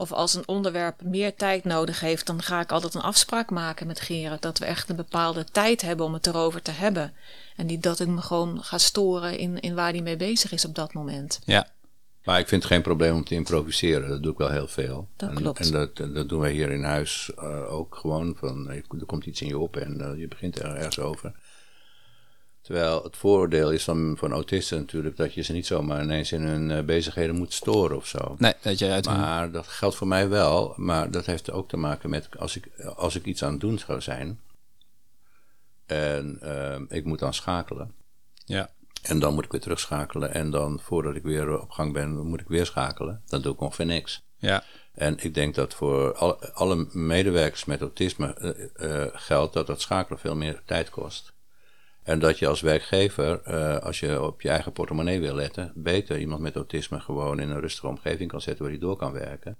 [0.00, 3.86] Of als een onderwerp meer tijd nodig heeft, dan ga ik altijd een afspraak maken
[3.86, 4.42] met Gerard.
[4.42, 7.12] Dat we echt een bepaalde tijd hebben om het erover te hebben.
[7.56, 10.64] En niet dat ik me gewoon ga storen in, in waar hij mee bezig is
[10.64, 11.40] op dat moment.
[11.44, 11.68] Ja,
[12.24, 14.08] maar ik vind het geen probleem om te improviseren.
[14.08, 15.08] Dat doe ik wel heel veel.
[15.16, 15.60] Dat en, klopt.
[15.60, 18.36] En dat, dat doen wij hier in huis uh, ook gewoon.
[18.36, 21.34] Van, er komt iets in je op en uh, je begint er ergens over.
[22.60, 26.42] Terwijl het voordeel is van, van autisten natuurlijk dat je ze niet zomaar ineens in
[26.42, 28.34] hun uh, bezigheden moet storen of zo.
[28.38, 30.74] Nee, dat je uit Maar dat geldt voor mij wel.
[30.76, 33.78] Maar dat heeft ook te maken met als ik, als ik iets aan het doen
[33.78, 34.40] zou zijn.
[35.86, 36.38] En
[36.88, 37.94] ik moet dan schakelen.
[38.44, 38.70] Ja.
[39.02, 40.34] En dan moet ik weer terugschakelen.
[40.34, 43.22] En dan voordat ik weer op gang ben, moet ik weer schakelen.
[43.26, 44.22] Dan doe ik ongeveer niks.
[44.36, 44.64] Ja.
[44.94, 48.36] En ik denk dat voor alle, alle medewerkers met autisme
[48.78, 51.32] uh, uh, geldt dat dat schakelen veel meer tijd kost.
[52.10, 56.18] En dat je als werkgever, uh, als je op je eigen portemonnee wil letten, beter
[56.18, 59.58] iemand met autisme gewoon in een rustige omgeving kan zetten waar hij door kan werken.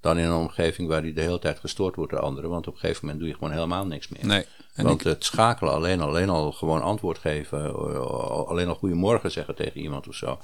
[0.00, 2.50] Dan in een omgeving waar hij de hele tijd gestoord wordt door anderen.
[2.50, 4.26] Want op een gegeven moment doe je gewoon helemaal niks meer.
[4.26, 4.44] Nee.
[4.74, 5.06] Want ik...
[5.06, 7.76] het schakelen alleen, alleen al gewoon antwoord geven,
[8.46, 10.38] alleen al goedemorgen zeggen tegen iemand of zo.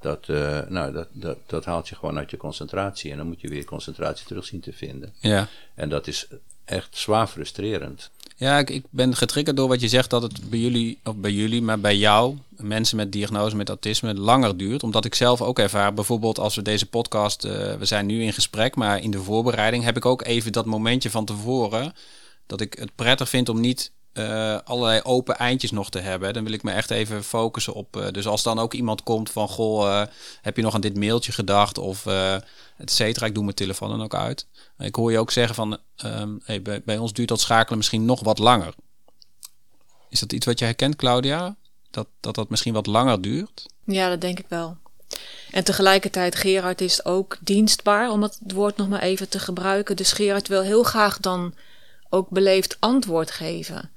[0.00, 3.10] Dat, uh, nou, dat, dat, dat haalt je gewoon uit je concentratie.
[3.10, 5.14] En dan moet je weer concentratie terug zien te vinden.
[5.20, 5.48] Ja.
[5.74, 6.28] En dat is
[6.64, 8.10] echt zwaar frustrerend.
[8.36, 11.32] Ja, ik, ik ben getriggerd door wat je zegt dat het bij jullie, of bij
[11.32, 14.82] jullie, maar bij jou, mensen met diagnose met autisme, langer duurt.
[14.82, 18.32] Omdat ik zelf ook ervaar, bijvoorbeeld als we deze podcast, uh, we zijn nu in
[18.32, 21.94] gesprek, maar in de voorbereiding heb ik ook even dat momentje van tevoren
[22.46, 26.32] dat ik het prettig vind om niet uh, allerlei open eindjes nog te hebben.
[26.32, 27.96] Dan wil ik me echt even focussen op.
[27.96, 30.02] Uh, dus als dan ook iemand komt van: Goh, uh,
[30.42, 31.78] heb je nog aan dit mailtje gedacht?
[31.78, 32.06] Of
[32.76, 33.26] et cetera.
[33.26, 34.46] Ik doe mijn telefoon dan ook uit.
[34.78, 38.04] Ik hoor je ook zeggen van: um, hey, bij, bij, ons duurt dat schakelen misschien
[38.04, 38.74] nog wat langer.
[40.08, 41.56] Is dat iets wat je herkent, Claudia?
[41.90, 43.66] Dat, dat dat misschien wat langer duurt?
[43.84, 44.76] Ja, dat denk ik wel.
[45.50, 49.96] En tegelijkertijd, Gerard is ook dienstbaar, om het woord nog maar even te gebruiken.
[49.96, 51.54] Dus Gerard wil heel graag dan
[52.08, 53.90] ook beleefd antwoord geven.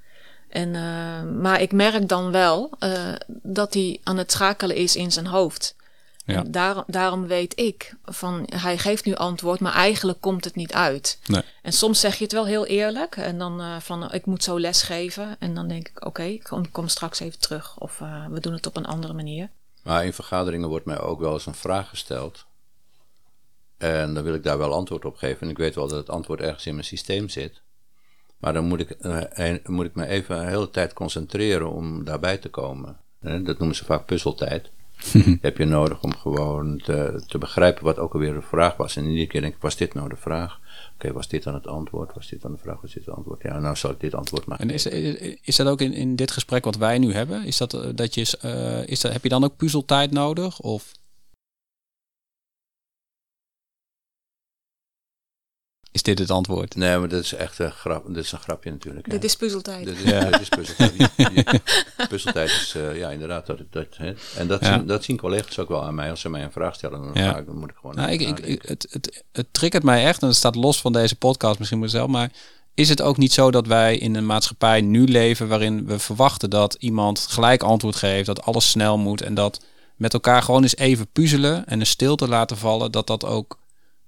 [0.54, 5.12] En, uh, maar ik merk dan wel uh, dat hij aan het schakelen is in
[5.12, 5.76] zijn hoofd.
[6.24, 6.34] Ja.
[6.34, 10.72] En daar, daarom weet ik van hij geeft nu antwoord, maar eigenlijk komt het niet
[10.72, 11.18] uit.
[11.26, 11.42] Nee.
[11.62, 14.60] En soms zeg je het wel heel eerlijk en dan uh, van ik moet zo
[14.60, 15.36] les geven.
[15.38, 18.52] En dan denk ik oké, okay, ik kom, kom, straks even terug of we doen
[18.52, 19.50] het op een andere manier.
[19.82, 22.44] Maar in vergaderingen wordt mij ook wel eens een vraag gesteld.
[23.78, 25.40] En dan wil ik daar wel antwoord op geven.
[25.40, 27.62] En ik weet wel dat het antwoord ergens in mijn systeem zit.
[28.44, 32.38] Maar dan moet ik, uh, moet ik me even een hele tijd concentreren om daarbij
[32.38, 32.96] te komen.
[33.20, 34.70] Dat noemen ze vaak puzzeltijd.
[35.40, 38.96] heb je nodig om gewoon te, te, begrijpen wat ook alweer de vraag was.
[38.96, 40.52] En iedere keer denk ik, was dit nou de vraag?
[40.54, 42.14] Oké, okay, was dit dan het antwoord?
[42.14, 42.80] Was dit dan de vraag?
[42.80, 43.42] Was dit het antwoord?
[43.42, 44.68] Ja, nou zal ik dit antwoord maken.
[44.68, 44.86] En is,
[45.42, 47.44] is dat ook in, in dit gesprek wat wij nu hebben?
[47.44, 50.60] Is dat, dat je, uh, is dat, heb je dan ook puzzeltijd nodig?
[50.60, 50.92] Of?
[55.94, 56.76] Is dit het antwoord?
[56.76, 59.10] Nee, maar dat is echt een, grap, dit is een grapje natuurlijk.
[59.10, 59.84] Dit is puzzeltijd.
[59.84, 60.30] Dit is, ja.
[60.30, 61.10] dit is puzzeltijd.
[62.08, 63.46] puzzeltijd is, uh, ja, inderdaad.
[63.46, 64.12] Dat, dat, hè?
[64.36, 64.74] En dat, ja.
[64.74, 66.10] zien, dat zien collega's ook wel aan mij.
[66.10, 67.36] Als ze mij een vraag stellen, dan, ja.
[67.36, 67.96] ik, dan moet ik gewoon...
[67.96, 71.16] Nou, ik, ik, het, het, het triggert mij echt, en het staat los van deze
[71.16, 72.30] podcast misschien mezelf, maar
[72.74, 76.50] is het ook niet zo dat wij in een maatschappij nu leven waarin we verwachten
[76.50, 79.64] dat iemand gelijk antwoord geeft, dat alles snel moet en dat
[79.96, 83.58] met elkaar gewoon eens even puzzelen en een stilte laten vallen, dat dat ook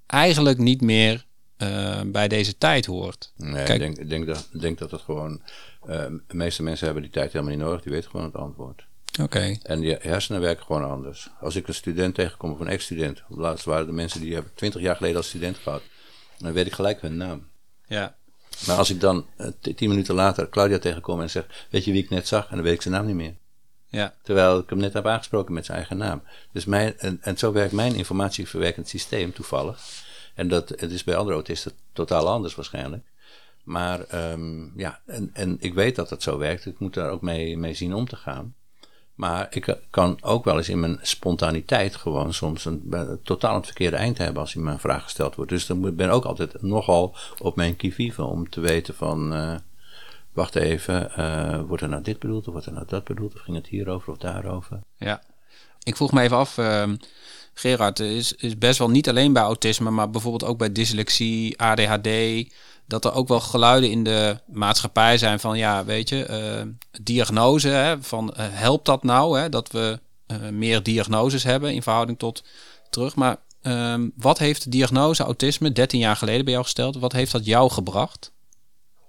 [0.07, 1.27] eigenlijk niet meer
[1.57, 3.33] eh, bij deze tijd hoort.
[3.37, 3.69] Nee, Kijk.
[3.69, 5.41] ik denk, denk, dat, denk dat het gewoon...
[5.87, 7.83] eh, de meeste mensen hebben die tijd helemaal niet nodig.
[7.83, 8.85] Die weten gewoon het antwoord.
[9.23, 11.29] Oké, En je hersenen werken gewoon anders.
[11.41, 13.23] Als ik een student tegenkom of een ex-student...
[13.29, 15.83] Laatst waren de mensen die hebben 20 jaar geleden als student gehad.
[16.39, 17.47] Dan weet ik gelijk hun naam.
[17.87, 18.17] ja.
[18.67, 21.67] Maar als ik dan eh, tien minuten later Claudia tegenkom en zeg...
[21.71, 22.49] Weet je wie ik net zag?
[22.49, 23.35] En dan weet ik zijn naam niet meer.
[23.89, 26.23] Ja, Terwijl ik hem net heb aangesproken met zijn eigen naam.
[26.53, 29.79] Dus mijn, en, en zo werkt mijn informatieverwerkend systeem toevallig.
[30.37, 33.05] En dat, het is bij andere autisten totaal anders waarschijnlijk.
[33.65, 36.67] Maar ehm, ja, en, en ik weet dat het zo werkt.
[36.67, 38.55] Ik moet daar ook mee, mee zien om te gaan.
[39.15, 43.97] Maar ik kan ook wel eens in mijn spontaniteit gewoon soms een, totaal het verkeerde
[43.97, 45.51] eind hebben als me een vraag gesteld wordt.
[45.51, 49.55] Dus dan ben ik ook altijd nogal op mijn kivive om te weten van, eh,
[50.33, 53.41] wacht even, eh, wordt er nou dit bedoeld of wordt er nou dat bedoeld of
[53.41, 54.81] ging het hierover of daarover?
[54.97, 55.23] ja.
[55.83, 56.97] Ik vroeg me even af, ehm,
[57.59, 61.61] Gerard, er is, is best wel niet alleen bij autisme, maar bijvoorbeeld ook bij dyslexie,
[61.61, 62.09] ADHD,
[62.87, 66.63] dat er ook wel geluiden in de maatschappij zijn van, ja, weet je, eh,
[67.03, 71.83] diagnose, hè, van eh, helpt dat nou, hè, dat we eh, meer diagnoses hebben in
[71.83, 72.45] verhouding tot
[72.91, 73.15] terug.
[73.15, 76.97] Maar ehm, wat heeft de diagnose autisme 13 jaar geleden bij jou gesteld?
[76.97, 78.33] Wat heeft dat jou gebracht?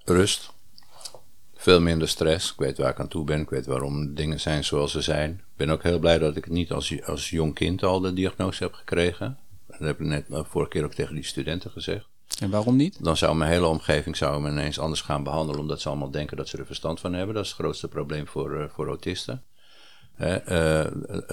[0.04, 0.50] Rust.
[1.58, 2.52] Veel minder stress.
[2.52, 3.42] Ik weet waar ik aan toe ben.
[3.42, 5.32] Ik weet waarom dingen zijn zoals ze zijn.
[5.32, 8.64] Ik ben ook heel blij dat ik niet als, als jong kind al de diagnose
[8.64, 9.38] heb gekregen.
[9.68, 12.06] Dat heb ik net uh, vorige keer ook tegen die studenten gezegd.
[12.40, 13.04] En waarom niet?
[13.04, 15.62] Dan zou mijn hele omgeving zou me ineens anders gaan behandelen.
[15.62, 17.36] Omdat ze allemaal denken dat ze er verstand van hebben.
[17.36, 19.44] Dat is het grootste probleem voor, uh, voor autisten.
[20.22, 20.86] Uh,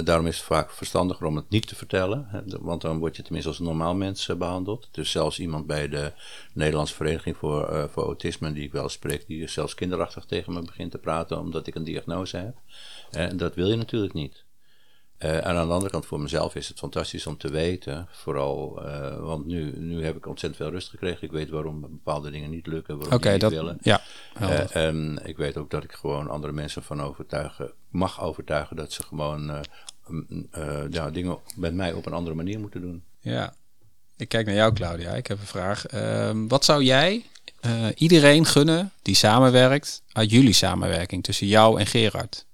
[0.04, 2.44] daarom is het vaak verstandiger om het niet te vertellen.
[2.60, 4.88] Want dan word je tenminste als een normaal mens uh, behandeld.
[4.90, 6.12] Dus zelfs iemand bij de
[6.52, 10.62] Nederlandse Vereniging voor, uh, voor Autisme, die ik wel spreek, die zelfs kinderachtig tegen me
[10.62, 12.56] begint te praten omdat ik een diagnose heb.
[13.10, 14.43] En dat wil je natuurlijk niet.
[15.24, 18.08] Uh, en aan de andere kant, voor mezelf is het fantastisch om te weten.
[18.10, 21.22] Vooral, uh, want nu, nu heb ik ontzettend veel rust gekregen.
[21.22, 23.78] Ik weet waarom bepaalde dingen niet lukken, waarom okay, die dat, niet willen.
[23.82, 24.00] Ja,
[24.40, 28.92] uh, en ik weet ook dat ik gewoon andere mensen van overtuigen, mag overtuigen dat
[28.92, 29.64] ze gewoon
[30.90, 33.02] ja, dingen met mij op een andere manier moeten doen.
[33.20, 33.54] Ja,
[34.16, 35.12] ik kijk naar jou, Claudia.
[35.12, 35.86] Ik heb een vraag.
[35.86, 37.24] Ehm, wat zou jij
[37.94, 42.46] iedereen gunnen die samenwerkt uit jullie samenwerking tussen jou en Gerard?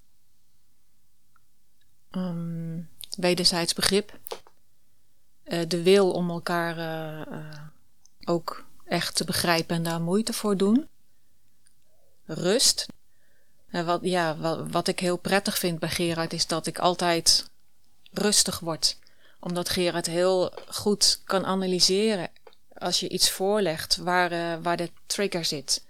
[2.16, 4.18] Um, wederzijds begrip.
[5.44, 7.60] Uh, de wil om elkaar uh, uh,
[8.24, 10.88] ook echt te begrijpen en daar moeite voor doen.
[12.24, 12.86] Rust.
[13.70, 17.50] wat, ja, wat, wat ik heel prettig vind bij Gerard is dat ik altijd
[18.12, 18.98] rustig word.
[19.40, 22.28] Omdat Gerard heel goed kan analyseren
[22.74, 25.84] als je iets voorlegt waar, waar de trigger zit.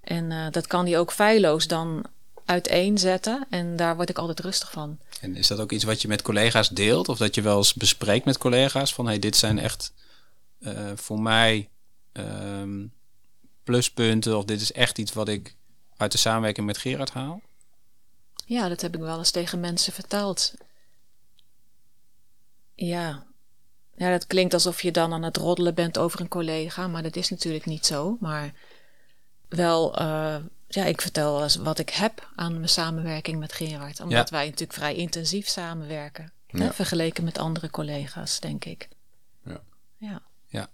[0.00, 2.06] En dat kan hij ook feilloos dan
[2.44, 3.46] uiteenzetten.
[3.50, 4.98] En daar word ik altijd rustig van.
[5.24, 7.08] En is dat ook iets wat je met collega's deelt?
[7.08, 9.92] Of dat je wel eens bespreekt met collega's van hey, dit zijn echt
[10.58, 11.68] uh, voor mij
[12.12, 12.92] um,
[13.62, 15.54] pluspunten of dit is echt iets wat ik
[15.96, 17.40] uit de samenwerking met Gerard haal?
[18.46, 20.54] Ja, dat heb ik wel eens tegen mensen verteld.
[22.74, 23.26] Ja.
[23.96, 27.16] Ja, dat klinkt alsof je dan aan het roddelen bent over een collega, maar dat
[27.16, 28.16] is natuurlijk niet zo.
[28.20, 28.52] Maar
[29.48, 30.36] wel, uh,
[30.74, 34.00] ja, ik vertel eens wat ik heb aan mijn samenwerking met Gerard.
[34.00, 34.36] Omdat ja.
[34.36, 36.32] wij natuurlijk vrij intensief samenwerken.
[36.46, 36.58] Ja.
[36.58, 38.88] Hè, vergeleken met andere collega's, denk ik.
[39.44, 39.62] Ja.
[39.96, 40.22] Ja.
[40.46, 40.68] ja.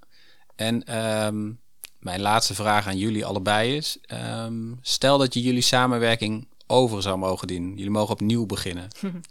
[0.54, 0.96] En
[1.26, 1.60] um,
[1.98, 7.18] mijn laatste vraag aan jullie allebei is: um, stel dat je jullie samenwerking over zou
[7.18, 7.68] mogen doen.
[7.70, 8.88] Jullie mogen opnieuw beginnen.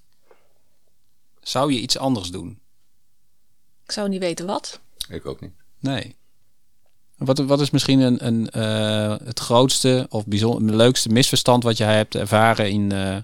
[1.41, 2.59] zou je iets anders doen?
[3.83, 4.79] Ik zou niet weten wat.
[5.09, 5.53] Ik ook niet.
[5.79, 6.15] Nee.
[7.19, 11.95] Wat, wat is misschien een, een, uh, het grootste of bijzonder, leukste misverstand wat jij
[11.95, 13.17] hebt ervaren in, uh,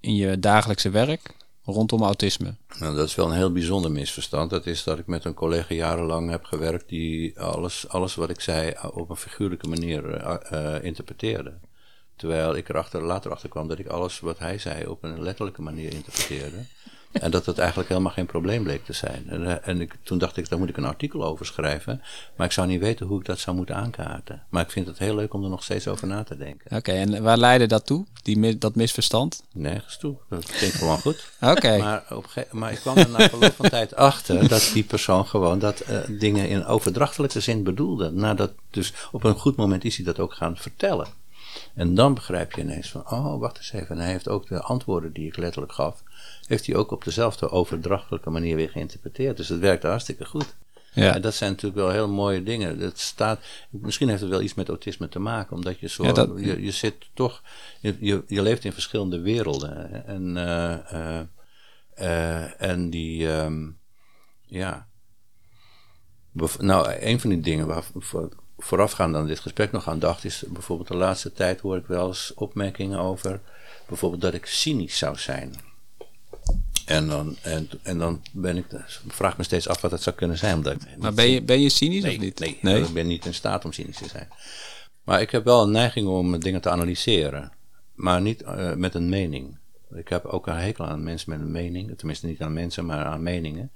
[0.00, 2.54] in je dagelijkse werk rondom autisme?
[2.78, 4.50] Nou, dat is wel een heel bijzonder misverstand.
[4.50, 8.40] Dat is dat ik met een collega jarenlang heb gewerkt die alles, alles wat ik
[8.40, 11.54] zei op een figuurlijke manier uh, interpreteerde.
[12.16, 15.62] Terwijl ik erachter, later achter kwam dat ik alles wat hij zei op een letterlijke
[15.62, 16.56] manier interpreteerde.
[17.20, 19.24] En dat het eigenlijk helemaal geen probleem bleek te zijn.
[19.28, 22.02] En, en ik, toen dacht ik, daar moet ik een artikel over schrijven.
[22.36, 24.42] Maar ik zou niet weten hoe ik dat zou moeten aankaarten.
[24.48, 26.64] Maar ik vind het heel leuk om er nog steeds over na te denken.
[26.64, 29.42] Oké, okay, en waar leidde dat toe, die, dat misverstand?
[29.52, 30.16] Nergens toe.
[30.28, 31.30] Dat klinkt gewoon goed.
[31.40, 31.50] Oké.
[31.50, 31.78] Okay.
[31.78, 32.04] Maar,
[32.50, 35.98] maar ik kwam er na verloop van tijd achter dat die persoon gewoon dat uh,
[36.08, 38.10] dingen in overdrachtelijke zin bedoelde.
[38.10, 41.06] Nadat, dus op een goed moment is hij dat ook gaan vertellen.
[41.74, 43.96] En dan begrijp je ineens van, oh, wacht eens even.
[43.96, 46.02] En hij heeft ook de antwoorden die ik letterlijk gaf,
[46.46, 49.36] heeft hij ook op dezelfde overdrachtelijke manier weer geïnterpreteerd.
[49.36, 50.56] Dus het werkte hartstikke goed.
[50.94, 51.14] Ja.
[51.14, 52.78] En dat zijn natuurlijk wel heel mooie dingen.
[52.78, 53.40] Dat staat,
[53.70, 56.62] misschien heeft het wel iets met autisme te maken, omdat je zo, Ja, dat- je,
[56.62, 57.42] je zit toch,
[57.80, 60.06] je, je, je leeft in verschillende werelden.
[60.06, 61.26] En, eh, eh,
[61.94, 63.70] eh, en die, ehm,
[64.42, 64.88] ja,
[66.58, 68.28] nou, een van die dingen waar voor,
[68.58, 72.06] voorafgaand aan dit gesprek nog aan dacht, is bijvoorbeeld de laatste tijd hoor ik wel
[72.06, 73.40] eens opmerkingen over,
[73.88, 75.54] bijvoorbeeld dat ik cynisch zou zijn.
[76.86, 78.64] En dan, en, en dan ben ik,
[79.06, 80.54] vraag ik me steeds af wat dat zou kunnen zijn.
[80.56, 82.62] Omdat ik Maar ben je, ben je cynisch Nee, of niet?
[82.62, 84.28] nee, ik ben niet in staat om cynisch te zijn.
[85.04, 87.52] Maar ik heb wel een neiging om dingen te analyseren.
[87.94, 89.58] Maar niet eh, met een mening.
[89.94, 91.96] Ik heb ook een hekel aan mensen met een mening.
[91.98, 93.72] Tenminste niet aan mensen, maar aan meningen.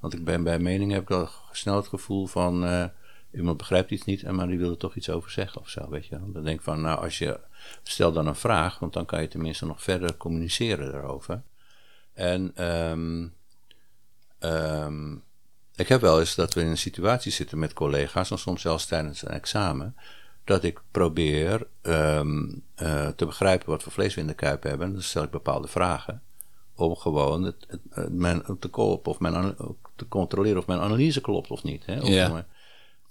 [0.00, 2.64] Want ik ben bij meningen heb ik al snel het gevoel van...
[2.64, 2.84] eh,
[3.34, 5.88] iemand begrijpt iets niet, en maar die wil er toch iets over zeggen of zo,
[5.88, 6.18] weet je.
[6.32, 7.40] Dan denk ik van, nou als je...
[7.82, 11.42] Stel dan een vraag, want dan kan je tenminste nog verder communiceren daarover.
[12.14, 12.52] En...
[12.54, 13.26] ehm
[14.38, 15.12] ehm,
[15.76, 18.86] ik heb wel eens dat we in een situatie zitten met collega's, en soms zelfs
[18.86, 19.96] tijdens een examen,
[20.44, 24.92] dat ik probeer ehm, eh, te begrijpen wat voor vlees we in de kuip hebben.
[24.92, 26.22] Dan stel ik bepaalde vragen.
[26.74, 29.54] Om gewoon het, het, het- mijn, te, kopen of mijn,
[29.96, 31.86] te controleren of mijn analyse klopt of niet.
[31.86, 32.00] Hè?
[32.00, 32.46] Of Ja.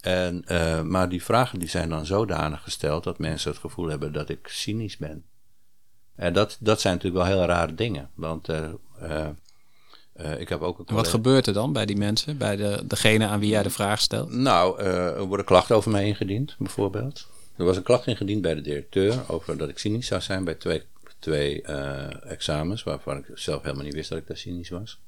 [0.00, 4.12] en, eh, maar die vragen die zijn dan zodanig gesteld dat mensen het gevoel hebben
[4.12, 5.24] dat ik cynisch ben.
[6.14, 8.10] En dat, dat zijn natuurlijk wel heel rare dingen.
[8.14, 8.70] Want eh,
[10.12, 12.36] eh, ik heb ook een En wat gebeurt er dan bij die mensen?
[12.36, 14.32] Bij de, degene aan wie jij de vraag stelt?
[14.32, 17.26] nou, eh, er worden klachten over mij ingediend, bijvoorbeeld.
[17.56, 20.54] Er was een klacht ingediend bij de directeur over dat ik cynisch zou zijn bij
[20.54, 20.82] twee,
[21.18, 21.62] twee
[22.22, 24.98] examens, waarvan ik zelf helemaal niet wist dat ik daar cynisch was.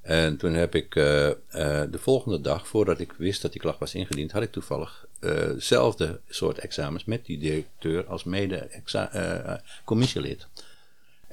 [0.00, 4.32] En toen heb ik de volgende dag, voordat ik wist dat die klacht was ingediend,
[4.32, 10.46] had ik toevallig hetzelfde soort examens met die directeur als mede-commissielid.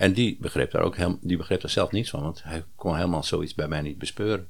[0.02, 2.96] En die begreep daar ook helemaal, die begreep daar zelf niets van, want hij kon
[2.96, 4.48] helemaal zoiets bij mij niet bespeuren.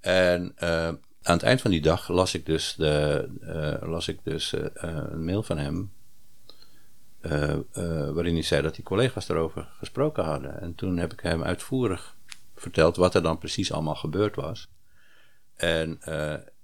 [0.00, 0.86] En eh,
[1.22, 4.64] aan het eind van die dag las ik dus, de, eh, las ik dus eh,
[4.74, 5.92] een mail van hem.
[8.14, 10.60] waarin hij zei dat die collega's daarover gesproken hadden.
[10.60, 12.16] En toen heb ik hem uitvoerig
[12.54, 14.68] verteld wat er dan precies allemaal gebeurd was.
[15.56, 16.02] En,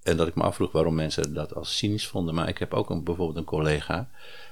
[0.03, 2.35] en dat ik me afvroeg waarom mensen dat als cynisch vonden.
[2.35, 4.11] Maar ik heb ook een, bijvoorbeeld een collega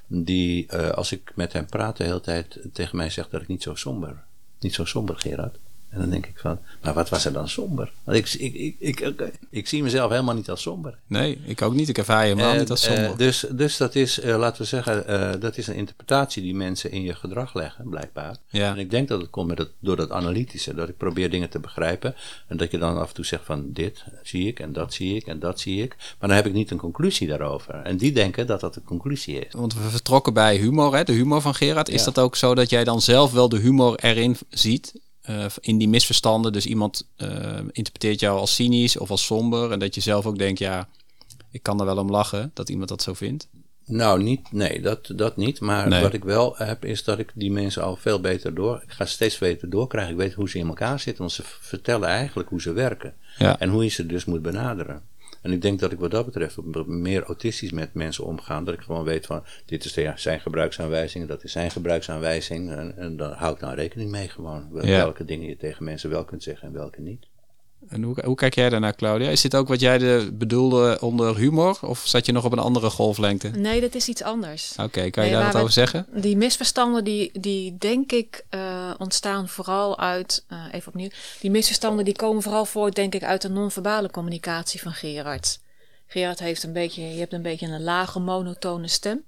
[0.09, 3.49] die, eh, als ik met hem praat, de hele tijd tegen mij zegt dat ik
[3.49, 4.25] niet zo somber,
[4.61, 5.59] niet zo somber Gerard.
[5.89, 7.93] En dan denk ik van, maar wat was er dan somber?
[8.05, 10.99] Want ik, ik, ik, ik, ik, ik zie mezelf helemaal niet als somber.
[11.07, 11.89] Nee, ik ook niet.
[11.89, 13.17] Ik ervaar je helemaal niet als eh, somber.
[13.17, 16.91] dus, dus dat is, eh, laten we zeggen, eh, dat is een interpretatie die mensen
[16.91, 18.37] in je gedrag leggen, blijkbaar.
[18.49, 18.71] Ja.
[18.73, 21.51] En ik denk dat het komt met het, door dat analytische, dat ik probeer dingen
[21.51, 22.15] te begrijpen.
[22.47, 25.17] En dat je dan af en toe zegt van dit zie ik en dat zie
[25.17, 25.97] ik en dat zie ik.
[25.99, 27.75] Maar dan heb ik niet een conclusie daarover.
[27.75, 29.53] En die denken dat dat een conclusie is.
[29.53, 31.89] Want we vertrokken bij humor, hè, de humor van Gerard.
[31.89, 32.05] Is Ja.
[32.05, 34.93] dat ook zo dat jij dan zelf wel de humor erin ziet?
[35.29, 36.53] Eh, in die misverstanden.
[36.53, 39.73] Dus iemand eh, interpreteert jou als cynisch of als somber.
[39.73, 40.89] En dat je zelf ook denkt, ja,
[41.51, 43.49] ik kan er wel om lachen dat iemand dat zo vindt.
[43.85, 45.61] Nou, niet, nee, dat, dat niet.
[45.61, 46.03] Maar Nee.
[46.03, 48.81] wat ik wel heb, is dat ik die mensen al veel beter door.
[48.83, 50.13] Ik ga steeds beter doorkrijgen.
[50.13, 53.15] Ik weet hoe ze in elkaar zitten, want ze vertellen eigenlijk hoe ze werken.
[53.39, 53.59] Ja.
[53.59, 55.03] En hoe je ze dus moet benaderen.
[55.49, 58.61] En ik denk dat ik wat dat betreft meer autistisch met mensen omga.
[58.61, 62.71] Dat ik gewoon weet van, dit is de, zijn gebruiksaanwijzing, dat is zijn gebruiksaanwijzing.
[62.71, 64.69] En, en daar hou ik nou rekening mee gewoon.
[64.73, 64.83] Ja.
[64.83, 67.27] Welke dingen je tegen mensen wel kunt zeggen en welke niet.
[67.89, 69.29] En hoe, hoe kijk jij daarnaar, Claudia?
[69.31, 71.79] Is dit ook wat jij de, bedoelde onder humor?
[71.83, 73.49] Of zat je nog op een andere golflengte?
[73.49, 74.73] Nee, dat is iets anders.
[74.77, 76.07] Oké, kan je Nee, daar wat- over zeggen?
[76.13, 81.09] Die misverstanden die, die denk ik eh, ontstaan vooral uit, eh, even opnieuw,
[81.41, 85.61] die misverstanden die komen vooral voort denk ik uit de non-verbale communicatie van Gerard.
[86.07, 89.25] Gerard heeft een beetje, je hebt een beetje een lage monotone stem.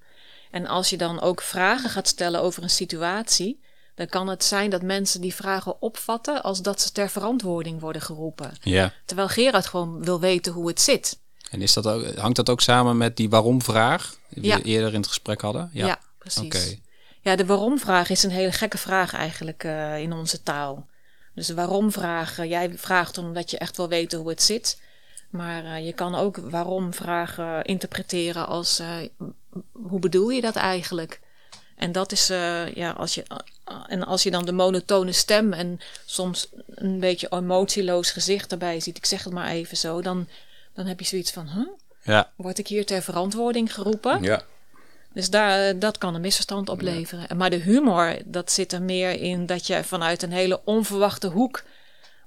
[0.51, 3.61] En als je dan ook vragen gaat stellen over een situatie,
[3.95, 8.03] dan kan het zijn dat mensen die vragen opvatten als dat ze ter verantwoording worden
[8.03, 8.53] geroepen.
[8.61, 8.93] Ja.
[9.05, 11.18] Terwijl Gerard gewoon wil weten hoe het zit.
[11.51, 14.57] En is dat ook, hangt dat ook samen met die waarom-vraag die Ja.
[14.57, 15.70] we eerder in het gesprek hadden?
[15.72, 16.45] Ja, precies.
[16.45, 16.76] Oké.
[17.22, 20.86] Ja, de waarom-vraag is een hele gekke vraag eigenlijk eh, in onze taal.
[21.34, 24.80] Dus de waarom-vraag, eh, jij vraagt omdat je echt wil weten hoe het zit.
[25.30, 28.82] Maar eh, je kan ook waarom-vragen interpreteren als
[29.72, 31.20] hoe bedoel je dat eigenlijk?
[31.76, 32.26] En dat is,
[32.74, 33.24] ja, als je,
[33.87, 38.97] en als je dan de monotone stem en soms een beetje emotieloos gezicht erbij ziet,
[38.97, 40.29] ik zeg het maar even zo, dan,
[40.75, 41.68] dan heb je zoiets van, huh?
[42.03, 42.31] Ja.
[42.37, 44.23] word ik hier ter verantwoording geroepen?
[44.23, 44.43] Ja,
[45.12, 47.37] Dus daar, dat kan een misverstand opleveren.
[47.37, 51.62] Maar de humor, dat zit er meer in dat je vanuit een hele onverwachte hoek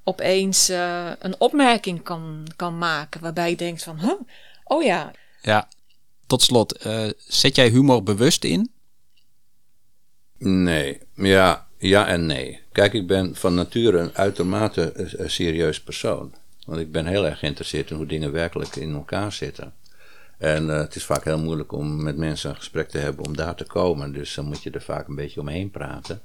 [0.03, 3.21] opeens eh, een opmerking kan, kan maken.
[3.21, 4.19] Waarbij je denkt van, huh?
[4.63, 5.67] oh ja, ja.
[6.27, 8.72] Tot slot, eh, zet jij humor bewust in?
[10.43, 12.61] Nee, ja, ja en nee.
[12.71, 16.33] Kijk, ik ben van nature een uitermate eh, eh, serieus persoon.
[16.65, 19.73] Want ik ben heel erg geïnteresseerd in hoe dingen werkelijk in elkaar zitten.
[20.37, 23.35] En eh, het is vaak heel moeilijk om met mensen een gesprek te hebben om
[23.35, 24.13] daar te komen.
[24.13, 26.21] Dus dan moet je er vaak een beetje omheen praten.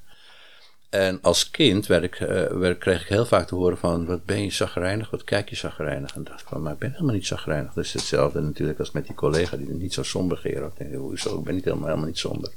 [0.91, 2.15] En als kind werd ik,
[2.51, 5.57] werd, kreeg ik heel vaak te horen van, wat ben je zagrijnig, wat kijk je
[5.57, 6.15] zagrijnig.
[6.15, 7.73] En dacht van, maar ik ben helemaal niet zagrijnig.
[7.73, 10.41] Dat is hetzelfde natuurlijk als met die collega die niet zo somber.
[10.43, 12.51] Ik denk, hoezo, ik ben niet helemaal, helemaal niet somber.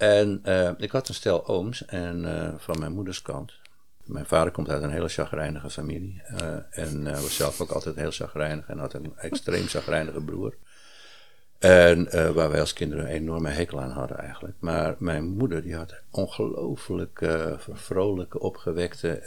[0.00, 3.52] En uh, ik had een stel ooms en uh, van mijn moeders kant.
[4.04, 6.22] Mijn vader komt uit een hele chagrijnige familie.
[6.30, 10.54] Uh, en was zelf ook altijd heel chagrijnig en had een extreem chagrijnige broer.
[11.58, 14.56] En waar wij als kinderen een enorme hekel aan hadden eigenlijk.
[14.58, 17.26] Maar mijn moeder die had ongelooflijk
[17.72, 19.22] vrolijke, opgewekte,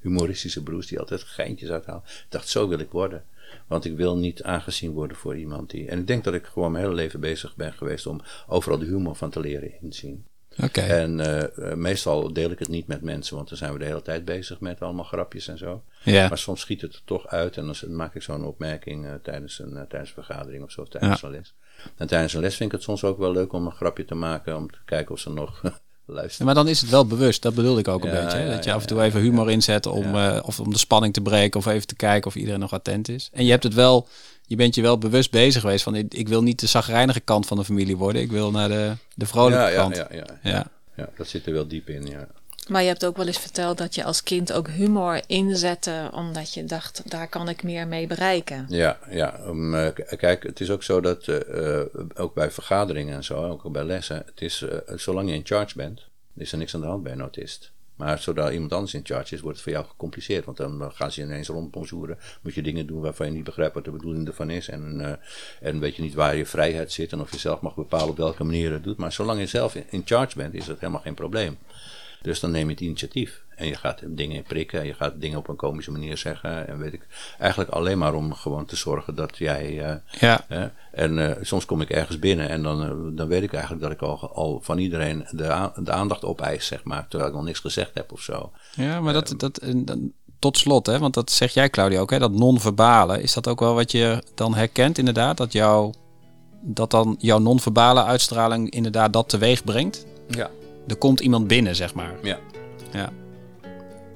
[0.00, 2.02] humoristische broers die altijd geintjes uithalen.
[2.04, 3.24] Ik dacht, zo wil ik worden.
[3.66, 5.88] Want ik wil niet aangezien worden voor iemand die...
[5.88, 8.84] En ik denk dat ik gewoon mijn hele leven bezig ben geweest om overal de
[8.84, 10.26] humor van te leren inzien.
[10.62, 10.88] Okay.
[10.88, 14.02] En uh, meestal deel ik het niet met mensen, want dan zijn we de hele
[14.02, 15.82] tijd bezig met allemaal grapjes en zo.
[16.02, 16.28] Ja.
[16.28, 19.58] Maar soms schiet het er toch uit en dan maak ik zo'n opmerking uh, tijdens,
[19.58, 21.26] een, uh, tijdens een vergadering of zo, tijdens ja.
[21.26, 21.54] een les.
[21.96, 24.14] En tijdens een les vind ik het soms ook wel leuk om een grapje te
[24.14, 25.62] maken, om te kijken of ze nog
[26.06, 26.46] luisteren.
[26.46, 28.38] Ja, maar dan is het wel bewust, dat bedoelde ik ook een beetje.
[28.38, 28.50] Hè?
[28.50, 31.60] dat je af en toe even humor inzet om, of om de spanning te breken
[31.60, 33.30] of even te kijken of iedereen nog attent is.
[33.32, 34.08] En je hebt het wel
[34.46, 37.46] je bent je wel bewust bezig geweest van ik, ik wil niet de zagrijnige kant
[37.46, 38.22] van de familie worden.
[38.22, 39.96] Ik wil naar de, de vrolijke kant.
[39.96, 40.50] Ja, ja, ja.
[40.50, 40.66] ja.
[40.96, 42.26] ja, dat zit er wel diep in, ja.
[42.66, 46.54] Maar je hebt ook wel eens verteld dat je als kind ook humor inzette, omdat
[46.54, 48.66] je dacht, daar kan ik meer mee bereiken.
[48.68, 49.40] Ja, ja.
[49.52, 51.80] Uh, kijk, het is ook zo dat, uh,
[52.14, 54.64] ook bij vergaderingen en zo, ook bij lessen, het is,
[54.94, 56.06] zolang je in charge bent,
[56.36, 57.74] is er niks aan de hand bij een autist.
[57.96, 60.44] Maar zodra iemand anders in charge is, wordt het voor jou gecompliceerd.
[60.44, 62.18] Want dan gaan ze ineens rondponzoeren.
[62.42, 64.68] Moet je dingen doen waarvan je niet begrijpt wat de bedoeling ervan is.
[64.68, 65.18] En,
[65.60, 67.12] en weet je niet waar je vrijheid zit.
[67.12, 68.96] En of je zelf mag bepalen op welke manier het doet.
[68.96, 71.58] Maar zolang je zelf in charge bent, is dat helemaal geen probleem.
[72.26, 73.42] Dus dan neem je het initiatief.
[73.56, 74.86] En je gaat dingen prikken.
[74.86, 76.68] Je gaat dingen op een komische manier zeggen.
[76.68, 77.06] En weet ik.
[77.38, 79.72] Eigenlijk alleen maar om gewoon te zorgen dat jij.
[79.72, 80.44] Uh, ja.
[80.48, 82.48] Uh, en uh, soms kom ik ergens binnen.
[82.48, 86.24] En dan, dan weet ik eigenlijk dat ik al, al van iedereen de, de aandacht
[86.24, 87.06] opeis, zeg maar.
[87.08, 88.52] Terwijl ik nog niks gezegd heb of zo.
[88.74, 89.34] Ja, maar dat.
[89.36, 89.98] dat, dat
[90.38, 93.22] tot slot, hè, want dat zeg jij, Claudia, ook, hè, dat non-verbale.
[93.22, 95.36] Is dat ook wel wat je dan herkent, inderdaad?
[95.36, 95.94] Dat, jou,
[96.60, 100.06] dat dan jouw non-verbale uitstraling inderdaad dat teweeg brengt?
[100.28, 100.50] Ja.
[100.86, 102.14] Er komt iemand binnen, zeg maar.
[102.22, 102.38] Ja.
[102.92, 103.12] Ja,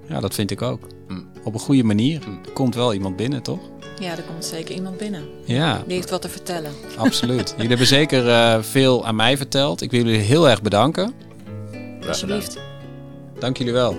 [0.08, 0.86] ja dat vind ik ook.
[1.08, 1.28] Mm.
[1.44, 2.22] Op een goede manier.
[2.44, 3.60] Er komt wel iemand binnen, toch?
[4.00, 5.22] Ja, er komt zeker iemand binnen.
[5.44, 6.72] Ja, Die heeft wat te vertellen.
[6.96, 7.50] absoluut.
[7.50, 9.80] jullie hebben zeker uh, veel aan mij verteld.
[9.82, 11.12] Ik wil jullie heel erg bedanken.
[12.08, 12.58] Alsjeblieft.
[13.38, 13.96] Dank jullie wel.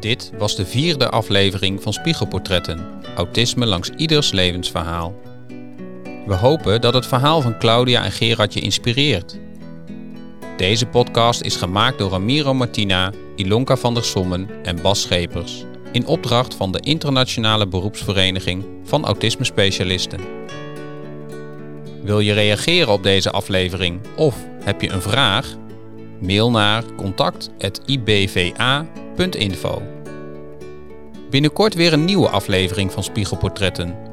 [0.00, 2.86] Dit was de vierde aflevering van Spiegelportretten.
[3.16, 5.14] Autisme langs ieders levensverhaal.
[6.26, 9.38] We hopen dat het verhaal van Claudia en Gerard je inspireert.
[10.56, 15.64] Deze podcast is gemaakt door Ramiro Martina, Ilonka van der Sommen en Bas Schepers.
[15.92, 20.20] In opdracht van de Internationale Beroepsvereniging van Autisme Specialisten.
[22.02, 25.54] Wil je reageren op deze aflevering of heb je een vraag?
[26.20, 29.82] Mail naar contact.ibva.info.
[31.30, 34.05] Binnenkort weer een nieuwe aflevering van Spiegelportretten.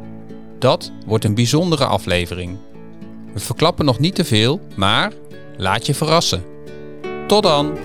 [0.63, 2.57] Dat wordt een bijzondere aflevering.
[3.33, 5.11] We verklappen nog niet te veel, maar
[5.57, 6.43] laat je verrassen.
[7.27, 7.77] Tot dan!